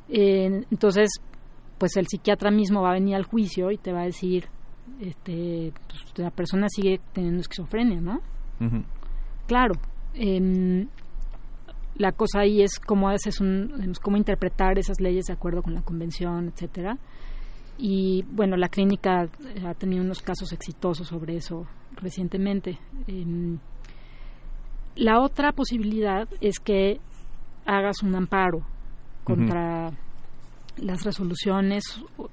[0.09, 1.09] Eh, entonces,
[1.76, 4.47] pues el psiquiatra mismo va a venir al juicio y te va a decir,
[5.01, 8.20] este, pues, la persona sigue teniendo esquizofrenia, ¿no?
[9.49, 9.74] Claro.
[10.14, 10.86] em,
[11.96, 15.82] la cosa ahí es cómo haces un, cómo interpretar esas leyes de acuerdo con la
[15.82, 16.96] convención, etcétera.
[17.76, 22.78] Y bueno, la clínica eh, ha tenido unos casos exitosos sobre eso recientemente.
[23.07, 23.59] Em,
[24.96, 27.01] la otra posibilidad es que
[27.64, 28.61] hagas un amparo
[29.24, 29.90] contra
[30.76, 31.84] las resoluciones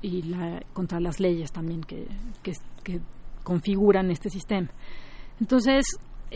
[0.02, 2.08] y la, contra las leyes también que,
[2.44, 2.54] que,
[2.84, 3.02] que
[3.44, 4.70] configuran este sistema.
[5.40, 5.86] Entonces,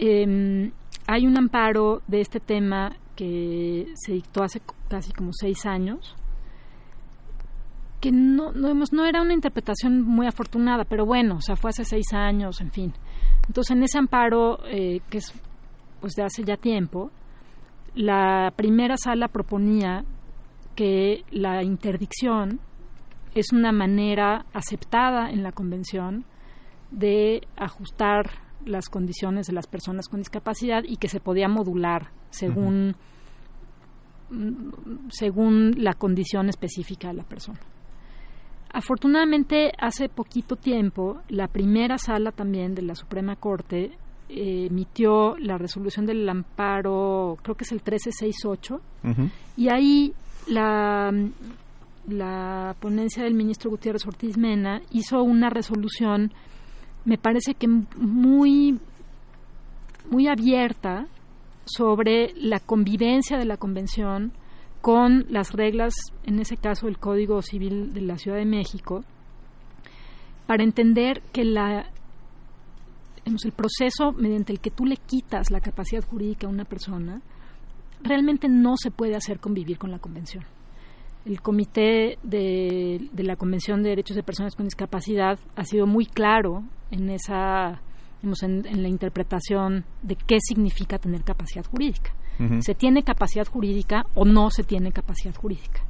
[0.01, 0.71] eh,
[1.07, 6.15] hay un amparo de este tema que se dictó hace casi como seis años,
[7.99, 11.83] que no, no, no era una interpretación muy afortunada, pero bueno, o sea, fue hace
[11.83, 12.93] seis años, en fin.
[13.45, 15.33] Entonces, en ese amparo, eh, que es
[15.99, 17.11] pues de hace ya tiempo,
[17.93, 20.05] la primera sala proponía
[20.75, 22.61] que la interdicción
[23.35, 26.23] es una manera aceptada en la convención
[26.89, 32.95] de ajustar las condiciones de las personas con discapacidad y que se podía modular según
[34.29, 37.59] mm, según la condición específica de la persona.
[38.71, 43.97] Afortunadamente, hace poquito tiempo, la primera sala también de la Suprema Corte
[44.29, 48.79] eh, emitió la resolución del amparo, creo que es el 1368,
[49.57, 50.13] y ahí
[50.47, 51.11] la,
[52.07, 56.31] la ponencia del ministro Gutiérrez Ortiz Mena hizo una resolución,
[57.05, 58.79] me parece que muy,
[60.09, 61.07] muy abierta
[61.65, 64.33] sobre la convivencia de la convención
[64.81, 65.93] con las reglas,
[66.23, 69.03] en ese caso el Código Civil de la Ciudad de México,
[70.47, 71.57] para entender que el
[73.55, 77.21] proceso mediante el que tú le quitas la capacidad jurídica a una persona
[78.01, 80.45] realmente no se puede hacer convivir con la convención.
[81.25, 86.05] El comité de, de la Convención de Derechos de Personas con Discapacidad ha sido muy
[86.05, 87.81] claro en esa
[88.21, 92.13] digamos, en, en, la interpretación de qué significa tener capacidad jurídica.
[92.61, 95.81] ¿Se tiene capacidad jurídica o no se tiene capacidad jurídica?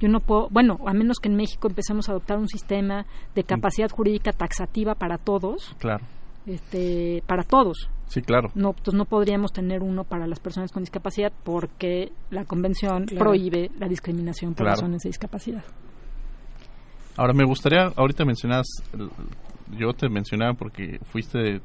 [0.00, 3.42] Yo no puedo, bueno, a menos que en México empecemos a adoptar un sistema de
[3.42, 5.74] capacidad jurídica taxativa para todos.
[5.78, 6.04] Claro.
[6.46, 7.88] Este, para todos.
[8.06, 8.50] Sí, claro.
[8.54, 13.24] No, pues no podríamos tener uno para las personas con discapacidad porque la convención claro.
[13.24, 14.76] prohíbe la discriminación por claro.
[14.76, 15.64] razones de discapacidad.
[17.16, 18.66] Ahora me gustaría, ahorita mencionas,
[19.78, 21.60] yo te mencionaba porque fuiste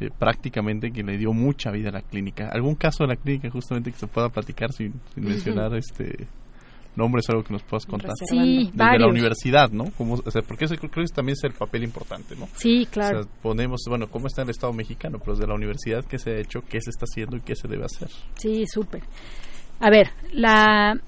[0.00, 2.48] eh, prácticamente quien le dio mucha vida a la clínica.
[2.52, 6.26] ¿Algún caso de la clínica justamente que se pueda platicar sin, sin mencionar este
[6.96, 8.10] nombres, algo que nos puedas contar?
[8.28, 9.02] Sí, Desde varios.
[9.02, 9.84] la universidad, ¿no?
[9.96, 12.48] Como, o sea, porque ese creo que también es el papel importante, ¿no?
[12.54, 13.20] Sí, claro.
[13.20, 16.30] O sea, ponemos, bueno, cómo está el Estado mexicano, pero desde la universidad, ¿qué se
[16.30, 18.08] ha hecho, qué se está haciendo y qué se debe hacer?
[18.36, 19.02] Sí, súper.
[19.80, 20.98] A ver, la,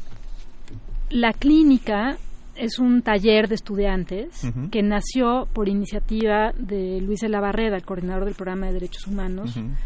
[1.11, 2.19] la clínica
[2.55, 4.71] es un taller de estudiantes uh -huh.
[4.71, 9.07] que nació por iniciativa de Luis de la Barreda, el coordinador del programa de derechos
[9.07, 9.57] humanos.
[9.57, 9.77] Uh -huh.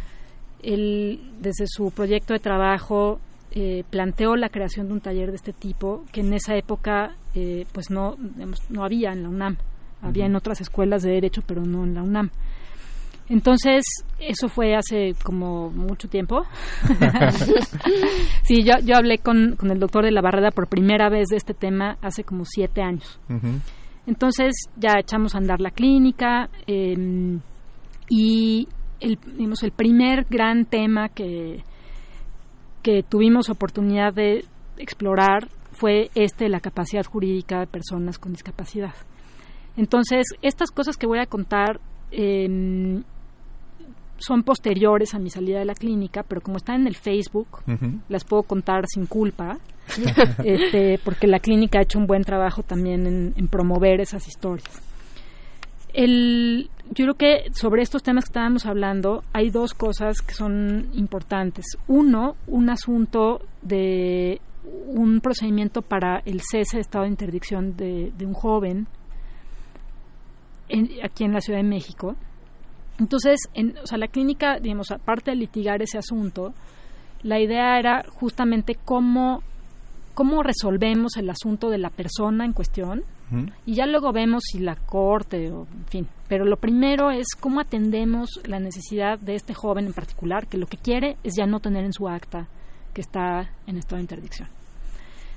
[0.62, 3.20] Él, desde su proyecto de trabajo,
[3.54, 7.66] eh, planteó la creación de un taller de este tipo que en esa época eh,
[7.72, 9.56] pues no, digamos, no había en la UNAM.
[10.00, 10.30] Había uh -huh.
[10.30, 12.30] en otras escuelas de derecho, pero no en la UNAM.
[13.28, 13.84] Entonces,
[14.18, 16.44] eso fue hace como mucho tiempo.
[18.42, 21.36] sí, yo, yo hablé con, con, el doctor de la Barreda por primera vez de
[21.36, 23.20] este tema hace como siete años.
[23.28, 23.60] Uh -huh.
[24.06, 27.38] Entonces, ya echamos a andar la clínica eh,
[28.08, 28.68] y
[29.00, 31.62] el, digamos, el primer gran tema que,
[32.82, 34.44] que tuvimos oportunidad de
[34.76, 38.94] explorar fue este, la capacidad jurídica de personas con discapacidad.
[39.76, 41.80] Entonces, estas cosas que voy a contar
[42.10, 43.00] eh,
[44.18, 47.72] son posteriores a mi salida de la clínica, pero como están en el Facebook, uh
[47.72, 48.00] -huh.
[48.08, 49.58] las puedo contar sin culpa,
[50.44, 54.91] este, porque la clínica ha hecho un buen trabajo también en, en promover esas historias.
[55.92, 60.88] El, yo creo que sobre estos temas que estábamos hablando hay dos cosas que son
[60.94, 61.66] importantes.
[61.86, 64.40] Uno, un asunto de
[64.86, 68.86] un procedimiento para el cese de estado de interdicción de, de un joven
[70.68, 72.16] en, aquí en la Ciudad de México.
[72.98, 76.54] Entonces, en, o sea, la clínica, digamos, aparte de litigar ese asunto,
[77.22, 79.42] la idea era justamente cómo,
[80.14, 83.04] cómo resolvemos el asunto de la persona en cuestión
[83.64, 86.08] y ya luego vemos si la corte o, en fin.
[86.28, 90.66] Pero lo primero es cómo atendemos la necesidad de este joven en particular, que lo
[90.66, 92.48] que quiere es ya no tener en su acta
[92.92, 94.48] que está en estado de interdicción.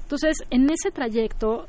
[0.01, 1.67] Entonces, en ese trayecto,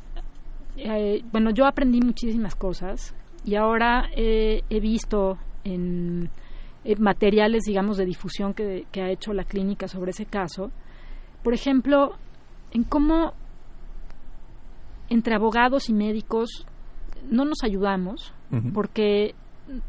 [0.76, 3.14] eh, bueno, yo aprendí muchísimas cosas
[3.44, 6.28] y ahora eh, he visto en,
[6.84, 10.70] en, materiales, digamos, de difusión que, que, ha hecho la clínica sobre ese caso.
[11.42, 12.14] Por ejemplo,
[12.72, 13.32] en cómo
[15.08, 16.66] entre abogados y médicos
[17.30, 18.32] no nos ayudamos
[18.72, 19.34] porque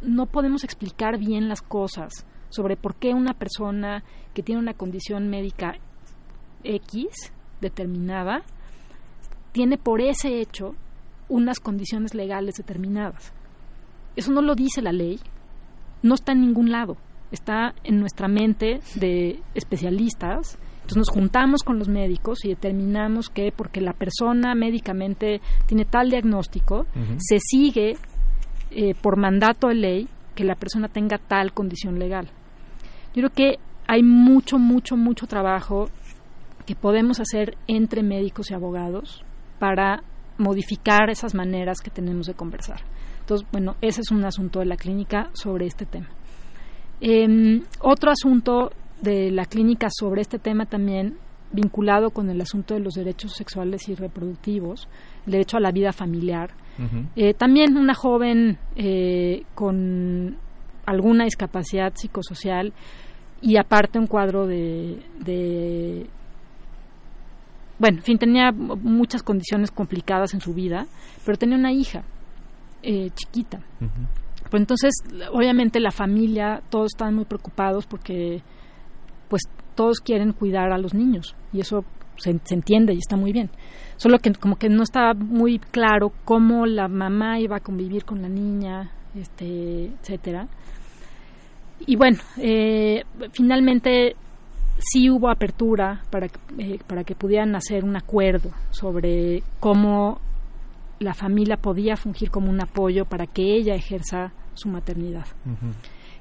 [0.01, 4.03] no podemos explicar bien las cosas sobre por qué una persona
[4.33, 5.75] que tiene una condición médica
[6.63, 8.43] X determinada
[9.51, 10.75] tiene por ese hecho
[11.29, 13.33] unas condiciones legales determinadas.
[14.15, 15.19] Eso no lo dice la ley,
[16.03, 16.97] no está en ningún lado,
[17.31, 20.57] está en nuestra mente de especialistas.
[20.87, 26.09] Entonces nos juntamos con los médicos y determinamos que porque la persona médicamente tiene tal
[26.09, 26.85] diagnóstico,
[27.17, 27.97] se sigue
[28.71, 32.29] eh, por mandato de ley que la persona tenga tal condición legal.
[33.13, 35.89] Yo creo que hay mucho, mucho, mucho trabajo
[36.65, 39.25] que podemos hacer entre médicos y abogados
[39.59, 40.03] para
[40.37, 42.79] modificar esas maneras que tenemos de conversar.
[43.19, 46.07] Entonces, bueno, ese es un asunto de la clínica sobre este tema.
[47.01, 48.71] Em, otro asunto
[49.01, 51.17] de la clínica sobre este tema también
[51.51, 54.87] vinculado con el asunto de los derechos sexuales y reproductivos,
[55.25, 56.51] el derecho a la vida familiar.
[57.15, 60.37] Eh, también una joven eh, con
[60.85, 62.71] alguna discapacidad psicosocial
[63.41, 66.07] y aparte un cuadro de, de
[67.79, 70.87] bueno, en fin, tenía muchas condiciones complicadas en su vida,
[71.25, 72.03] pero tenía una hija
[72.81, 73.59] eh, chiquita.
[74.49, 74.93] Pues entonces,
[75.31, 78.41] obviamente la familia, todos estaban muy preocupados porque,
[79.29, 79.43] pues,
[79.75, 81.83] todos quieren cuidar a los niños y eso
[82.17, 83.49] se, se entiende y está muy bien.
[83.97, 88.21] Solo que como que no estaba muy claro cómo la mamá iba a convivir con
[88.21, 90.47] la niña, este, etcétera.
[91.85, 93.03] Y bueno, eh,
[93.33, 94.15] finalmente
[94.79, 100.19] sí hubo apertura para, eh, para que pudieran hacer un acuerdo sobre cómo
[100.99, 105.25] la familia podía fungir como un apoyo para que ella ejerza su maternidad.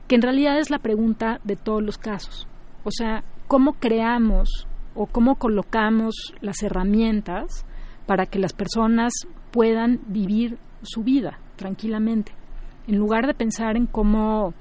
[0.06, 2.46] Que en realidad es la pregunta de todos los casos.
[2.86, 7.66] O sea, ¿cómo creamos o cómo colocamos las herramientas
[8.06, 9.12] para que las personas
[9.50, 12.30] puedan vivir su vida tranquilamente?
[12.86, 14.54] En lugar de pensar en cómo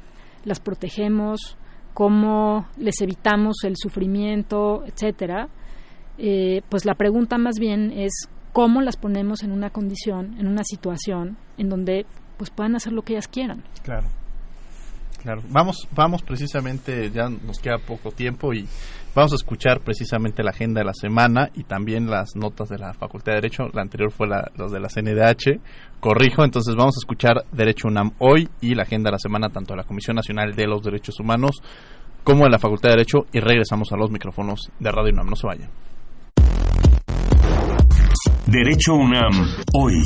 [0.44, 1.56] las protegemos,
[1.94, 5.50] cómo les evitamos el sufrimiento, etcétera,
[6.18, 10.64] eh, pues la pregunta más bien es cómo las ponemos en una condición, en una
[10.64, 12.08] situación en donde
[12.38, 13.64] pues puedan hacer lo que ellas quieran.
[13.84, 14.08] Claro.
[15.26, 15.42] Claro.
[15.50, 18.68] Vamos, vamos precisamente, ya nos queda poco tiempo y
[19.16, 22.94] vamos a escuchar precisamente la agenda de la semana y también las notas de la
[22.94, 23.64] Facultad de Derecho.
[23.74, 25.60] La anterior fue la, los de la CNDH.
[26.00, 29.74] Corrijo, entonces vamos a escuchar Derecho UNAM hoy y la agenda de la semana tanto
[29.74, 31.56] de la Comisión Nacional de los Derechos Humanos
[32.24, 35.28] como de la Facultad de Derecho y regresamos a los micrófonos de Radio UNAM.
[35.28, 35.72] No se vayan.
[38.46, 39.34] Derecho UNAM,
[39.74, 40.04] hoy.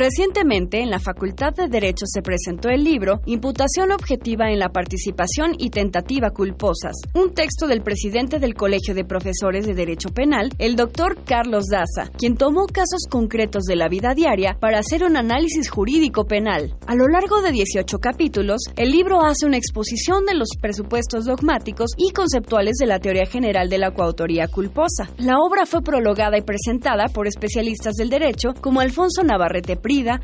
[0.00, 5.52] Recientemente, en la Facultad de Derecho se presentó el libro Imputación objetiva en la participación
[5.58, 10.74] y tentativa culposas, un texto del presidente del Colegio de Profesores de Derecho Penal, el
[10.74, 15.68] doctor Carlos Daza, quien tomó casos concretos de la vida diaria para hacer un análisis
[15.68, 16.74] jurídico penal.
[16.86, 21.90] A lo largo de 18 capítulos, el libro hace una exposición de los presupuestos dogmáticos
[21.98, 25.10] y conceptuales de la teoría general de la coautoría culposa.
[25.18, 29.76] La obra fue prologada y presentada por especialistas del derecho como Alfonso Navarrete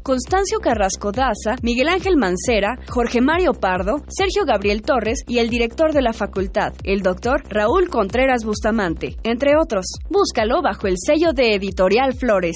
[0.02, 5.92] Constancio Carrasco Daza, Miguel Ángel Mancera, Jorge Mario Pardo, Sergio Gabriel Torres y el director
[5.92, 9.86] de la facultad, el doctor Raúl Contreras Bustamante, entre otros.
[10.08, 12.54] Búscalo bajo el sello de Editorial Flores.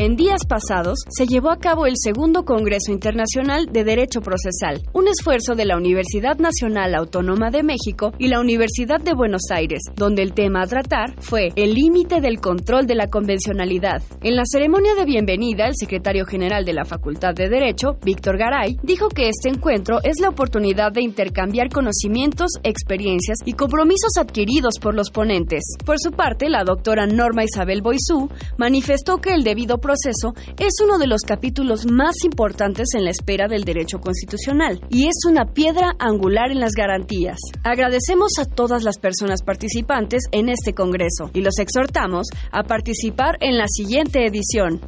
[0.00, 5.08] En días pasados se llevó a cabo el segundo Congreso Internacional de Derecho Procesal, un
[5.08, 10.22] esfuerzo de la Universidad Nacional Autónoma de México y la Universidad de Buenos Aires, donde
[10.22, 14.00] el tema a tratar fue el límite del control de la convencionalidad.
[14.22, 18.76] En la ceremonia de bienvenida, el secretario general de la Facultad de Derecho, Víctor Garay,
[18.84, 24.94] dijo que este encuentro es la oportunidad de intercambiar conocimientos, experiencias y compromisos adquiridos por
[24.94, 25.64] los ponentes.
[25.84, 30.98] Por su parte, la doctora Norma Isabel Boisú manifestó que el debido proceso es uno
[30.98, 35.94] de los capítulos más importantes en la espera del derecho constitucional y es una piedra
[35.98, 37.38] angular en las garantías.
[37.64, 43.56] Agradecemos a todas las personas participantes en este Congreso y los exhortamos a participar en
[43.56, 44.82] la siguiente edición.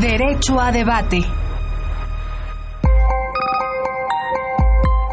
[0.00, 1.20] Derecho a debate.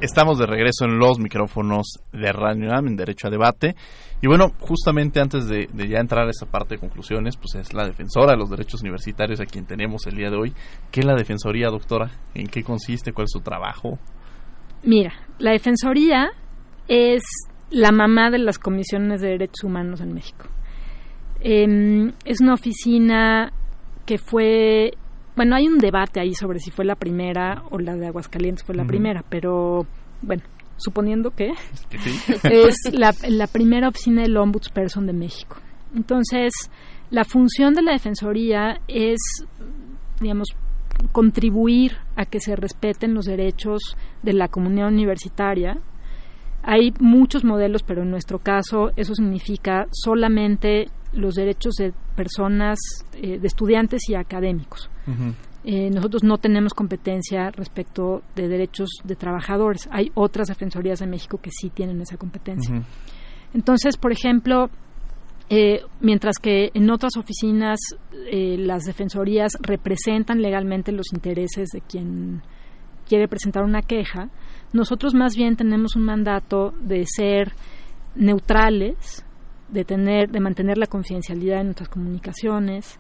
[0.03, 3.75] Estamos de regreso en los micrófonos de Radio UNAM en Derecho a Debate.
[4.21, 7.73] Y bueno, justamente antes de, de, ya entrar a esa parte de conclusiones, pues es
[7.73, 10.53] la defensora de los derechos universitarios a quien tenemos el día de hoy.
[10.91, 12.11] ¿Qué es la defensoría, doctora?
[12.35, 13.15] ¿En qué consiste?
[13.15, 13.99] ¿Cuál es su trabajo?
[14.83, 16.29] Mira, la defensoría
[16.89, 17.23] es
[17.71, 20.45] la mamá de las comisiones de derechos humanos en México.
[21.41, 23.51] Eh, es una oficina
[24.05, 24.93] que fue
[25.37, 28.75] bueno, hay un debate ahí sobre si fue la primera o la de Aguascalientes fue
[28.75, 28.89] la uh -huh.
[28.89, 29.87] primera, pero
[30.23, 30.43] bueno,
[30.77, 31.53] suponiendo que
[31.99, 32.35] sí.
[32.45, 35.57] es la, la, primera oficina del Ombudsperson de México.
[35.95, 36.53] Entonces,
[37.11, 39.19] la función de la Defensoría es,
[40.21, 40.49] digamos,
[41.13, 45.79] contribuir a que se respeten los derechos de la comunidad universitaria.
[46.67, 52.79] Hay muchos modelos, pero en nuestro caso eso significa solamente los derechos de personas,
[53.15, 54.91] eh, de estudiantes y académicos.
[55.07, 55.35] Uh -huh.
[55.65, 59.89] eh, nosotros no tenemos competencia respecto de derechos de trabajadores.
[59.91, 62.75] Hay otras defensorías de México que sí tienen esa competencia.
[62.75, 62.85] Uh -huh.
[63.55, 64.69] Entonces, por ejemplo,
[65.51, 67.79] eh, mientras que en otras oficinas
[68.31, 72.43] eh, las defensorías representan legalmente los intereses de quien
[73.07, 74.31] quiere presentar una queja,
[74.75, 77.53] nosotros más bien tenemos un mandato de ser
[78.17, 79.25] neutrales,
[79.69, 82.99] de tener, de mantener la confidencialidad en nuestras comunicaciones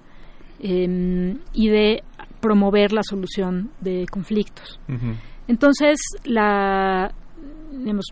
[0.60, 2.02] eh, y de
[2.40, 4.80] promover la solución de conflictos.
[4.88, 5.16] Uh -huh.
[5.48, 7.12] Entonces, la,
[7.72, 8.06] digamos,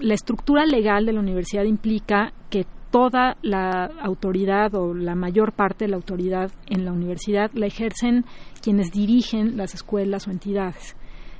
[0.00, 5.84] la estructura legal de la universidad implica que toda la autoridad o la mayor parte
[5.84, 8.24] de la autoridad en la universidad la ejercen
[8.62, 10.96] quienes dirigen las escuelas o entidades.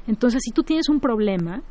[0.06, 1.62] Entonces, si tú tienes un problema,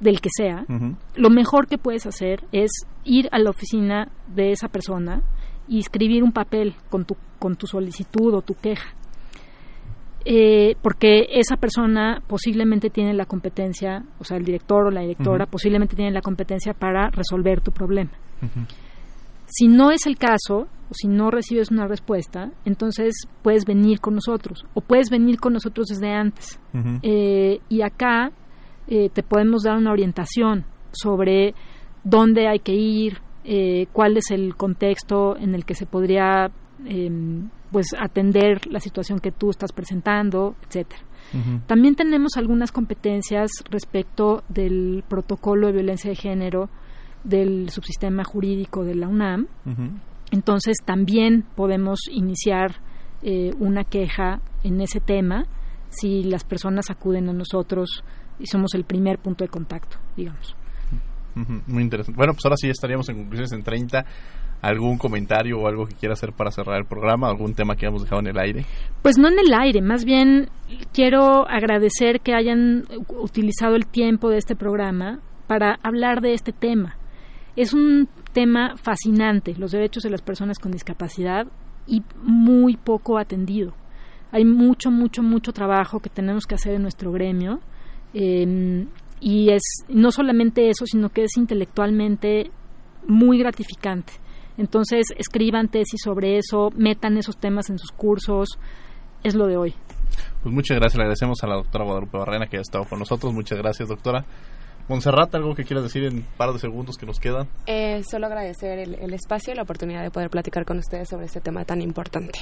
[0.00, 0.96] del que sea, uh -huh.
[1.16, 2.70] lo mejor que puedes hacer es
[3.04, 5.22] ir a la oficina de esa persona
[5.68, 8.90] y escribir un papel con tu, con tu solicitud o tu queja.
[10.28, 15.44] Eh, porque esa persona posiblemente tiene la competencia, o sea, el director o la directora
[15.44, 15.50] uh -huh.
[15.50, 18.10] posiblemente tiene la competencia para resolver tu problema.
[18.42, 18.66] Uh -huh.
[19.46, 24.14] Si no es el caso, o si no recibes una respuesta, entonces puedes venir con
[24.14, 26.58] nosotros, o puedes venir con nosotros desde antes.
[27.02, 28.30] Eh, y acá
[28.86, 31.54] eh, te podemos dar una orientación sobre
[32.04, 36.50] dónde hay que ir, eh, cuál es el contexto en el que se podría
[36.84, 37.10] eh,
[37.70, 41.02] pues atender la situación que tú estás presentando, etcétera.
[41.32, 41.66] Uh -huh.
[41.66, 46.68] También tenemos algunas competencias respecto del protocolo de violencia de género
[47.24, 49.48] del subsistema jurídico de la UNAM.
[49.64, 49.90] Uh -huh.
[50.30, 52.76] Entonces también podemos iniciar
[53.22, 55.46] eh, una queja en ese tema
[55.90, 58.04] si las personas acuden a nosotros
[58.38, 60.56] y somos el primer punto de contacto, digamos.
[61.66, 62.16] Muy interesante.
[62.16, 64.04] Bueno, pues ahora sí estaríamos en conclusiones en 30.
[64.62, 67.28] ¿Algún comentario o algo que quiera hacer para cerrar el programa?
[67.28, 68.64] ¿Algún tema que hemos dejado en el aire?
[69.02, 70.48] Pues no en el aire, más bien
[70.94, 76.96] quiero agradecer que hayan utilizado el tiempo de este programa para hablar de este tema.
[77.54, 81.46] Es un tema fascinante, los derechos de las personas con discapacidad
[81.86, 83.72] y muy poco atendido.
[84.30, 87.60] Hay mucho, mucho, mucho trabajo que tenemos que hacer en nuestro gremio
[88.12, 88.84] eh,
[89.20, 92.50] y es no solamente eso, sino que es intelectualmente
[93.08, 94.12] muy gratificante
[94.58, 98.48] Entonces, escriban tesis sobre eso, metan esos temas en sus cursos,
[99.22, 99.74] es lo de hoy.
[100.42, 103.32] Pues muchas gracias, le agradecemos a la doctora Guadalupe Barrena que ha estado con nosotros.
[103.32, 104.26] Muchas gracias, doctora.
[104.88, 107.48] Montserrat, ¿algo que quieras decir en un par de segundos que nos quedan?
[107.66, 111.26] Eh, solo agradecer el, el, espacio y la oportunidad de poder platicar con ustedes sobre
[111.26, 112.38] este tema tan importante.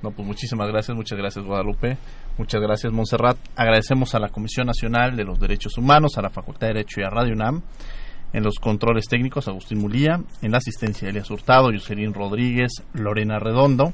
[0.00, 1.96] No, pues muchísimas gracias, muchas gracias Guadalupe,
[2.38, 3.36] muchas gracias Montserrat.
[3.56, 7.04] Agradecemos a la Comisión Nacional de los Derechos Humanos, a la Facultad de Derecho y
[7.04, 7.62] a Radio UNAM,
[8.32, 13.92] en los controles técnicos Agustín Mulía, en la asistencia Elias Hurtado, Jocelyn Rodríguez, Lorena Redondo,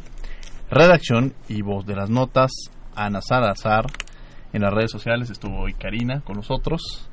[0.70, 2.50] redacción y voz de las notas,
[2.94, 3.86] Ana Salazar,
[4.52, 7.09] en las redes sociales estuvo hoy Karina con nosotros.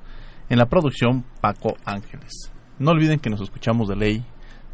[0.49, 2.51] En la producción, Paco Ángeles.
[2.79, 4.25] No olviden que nos escuchamos de ley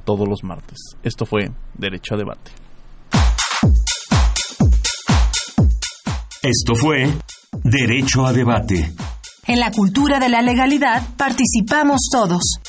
[0.05, 0.78] todos los martes.
[1.01, 2.51] Esto fue Derecho a Debate.
[6.43, 7.11] Esto fue
[7.63, 8.93] Derecho a Debate.
[9.47, 12.59] En la cultura de la legalidad participamos todos.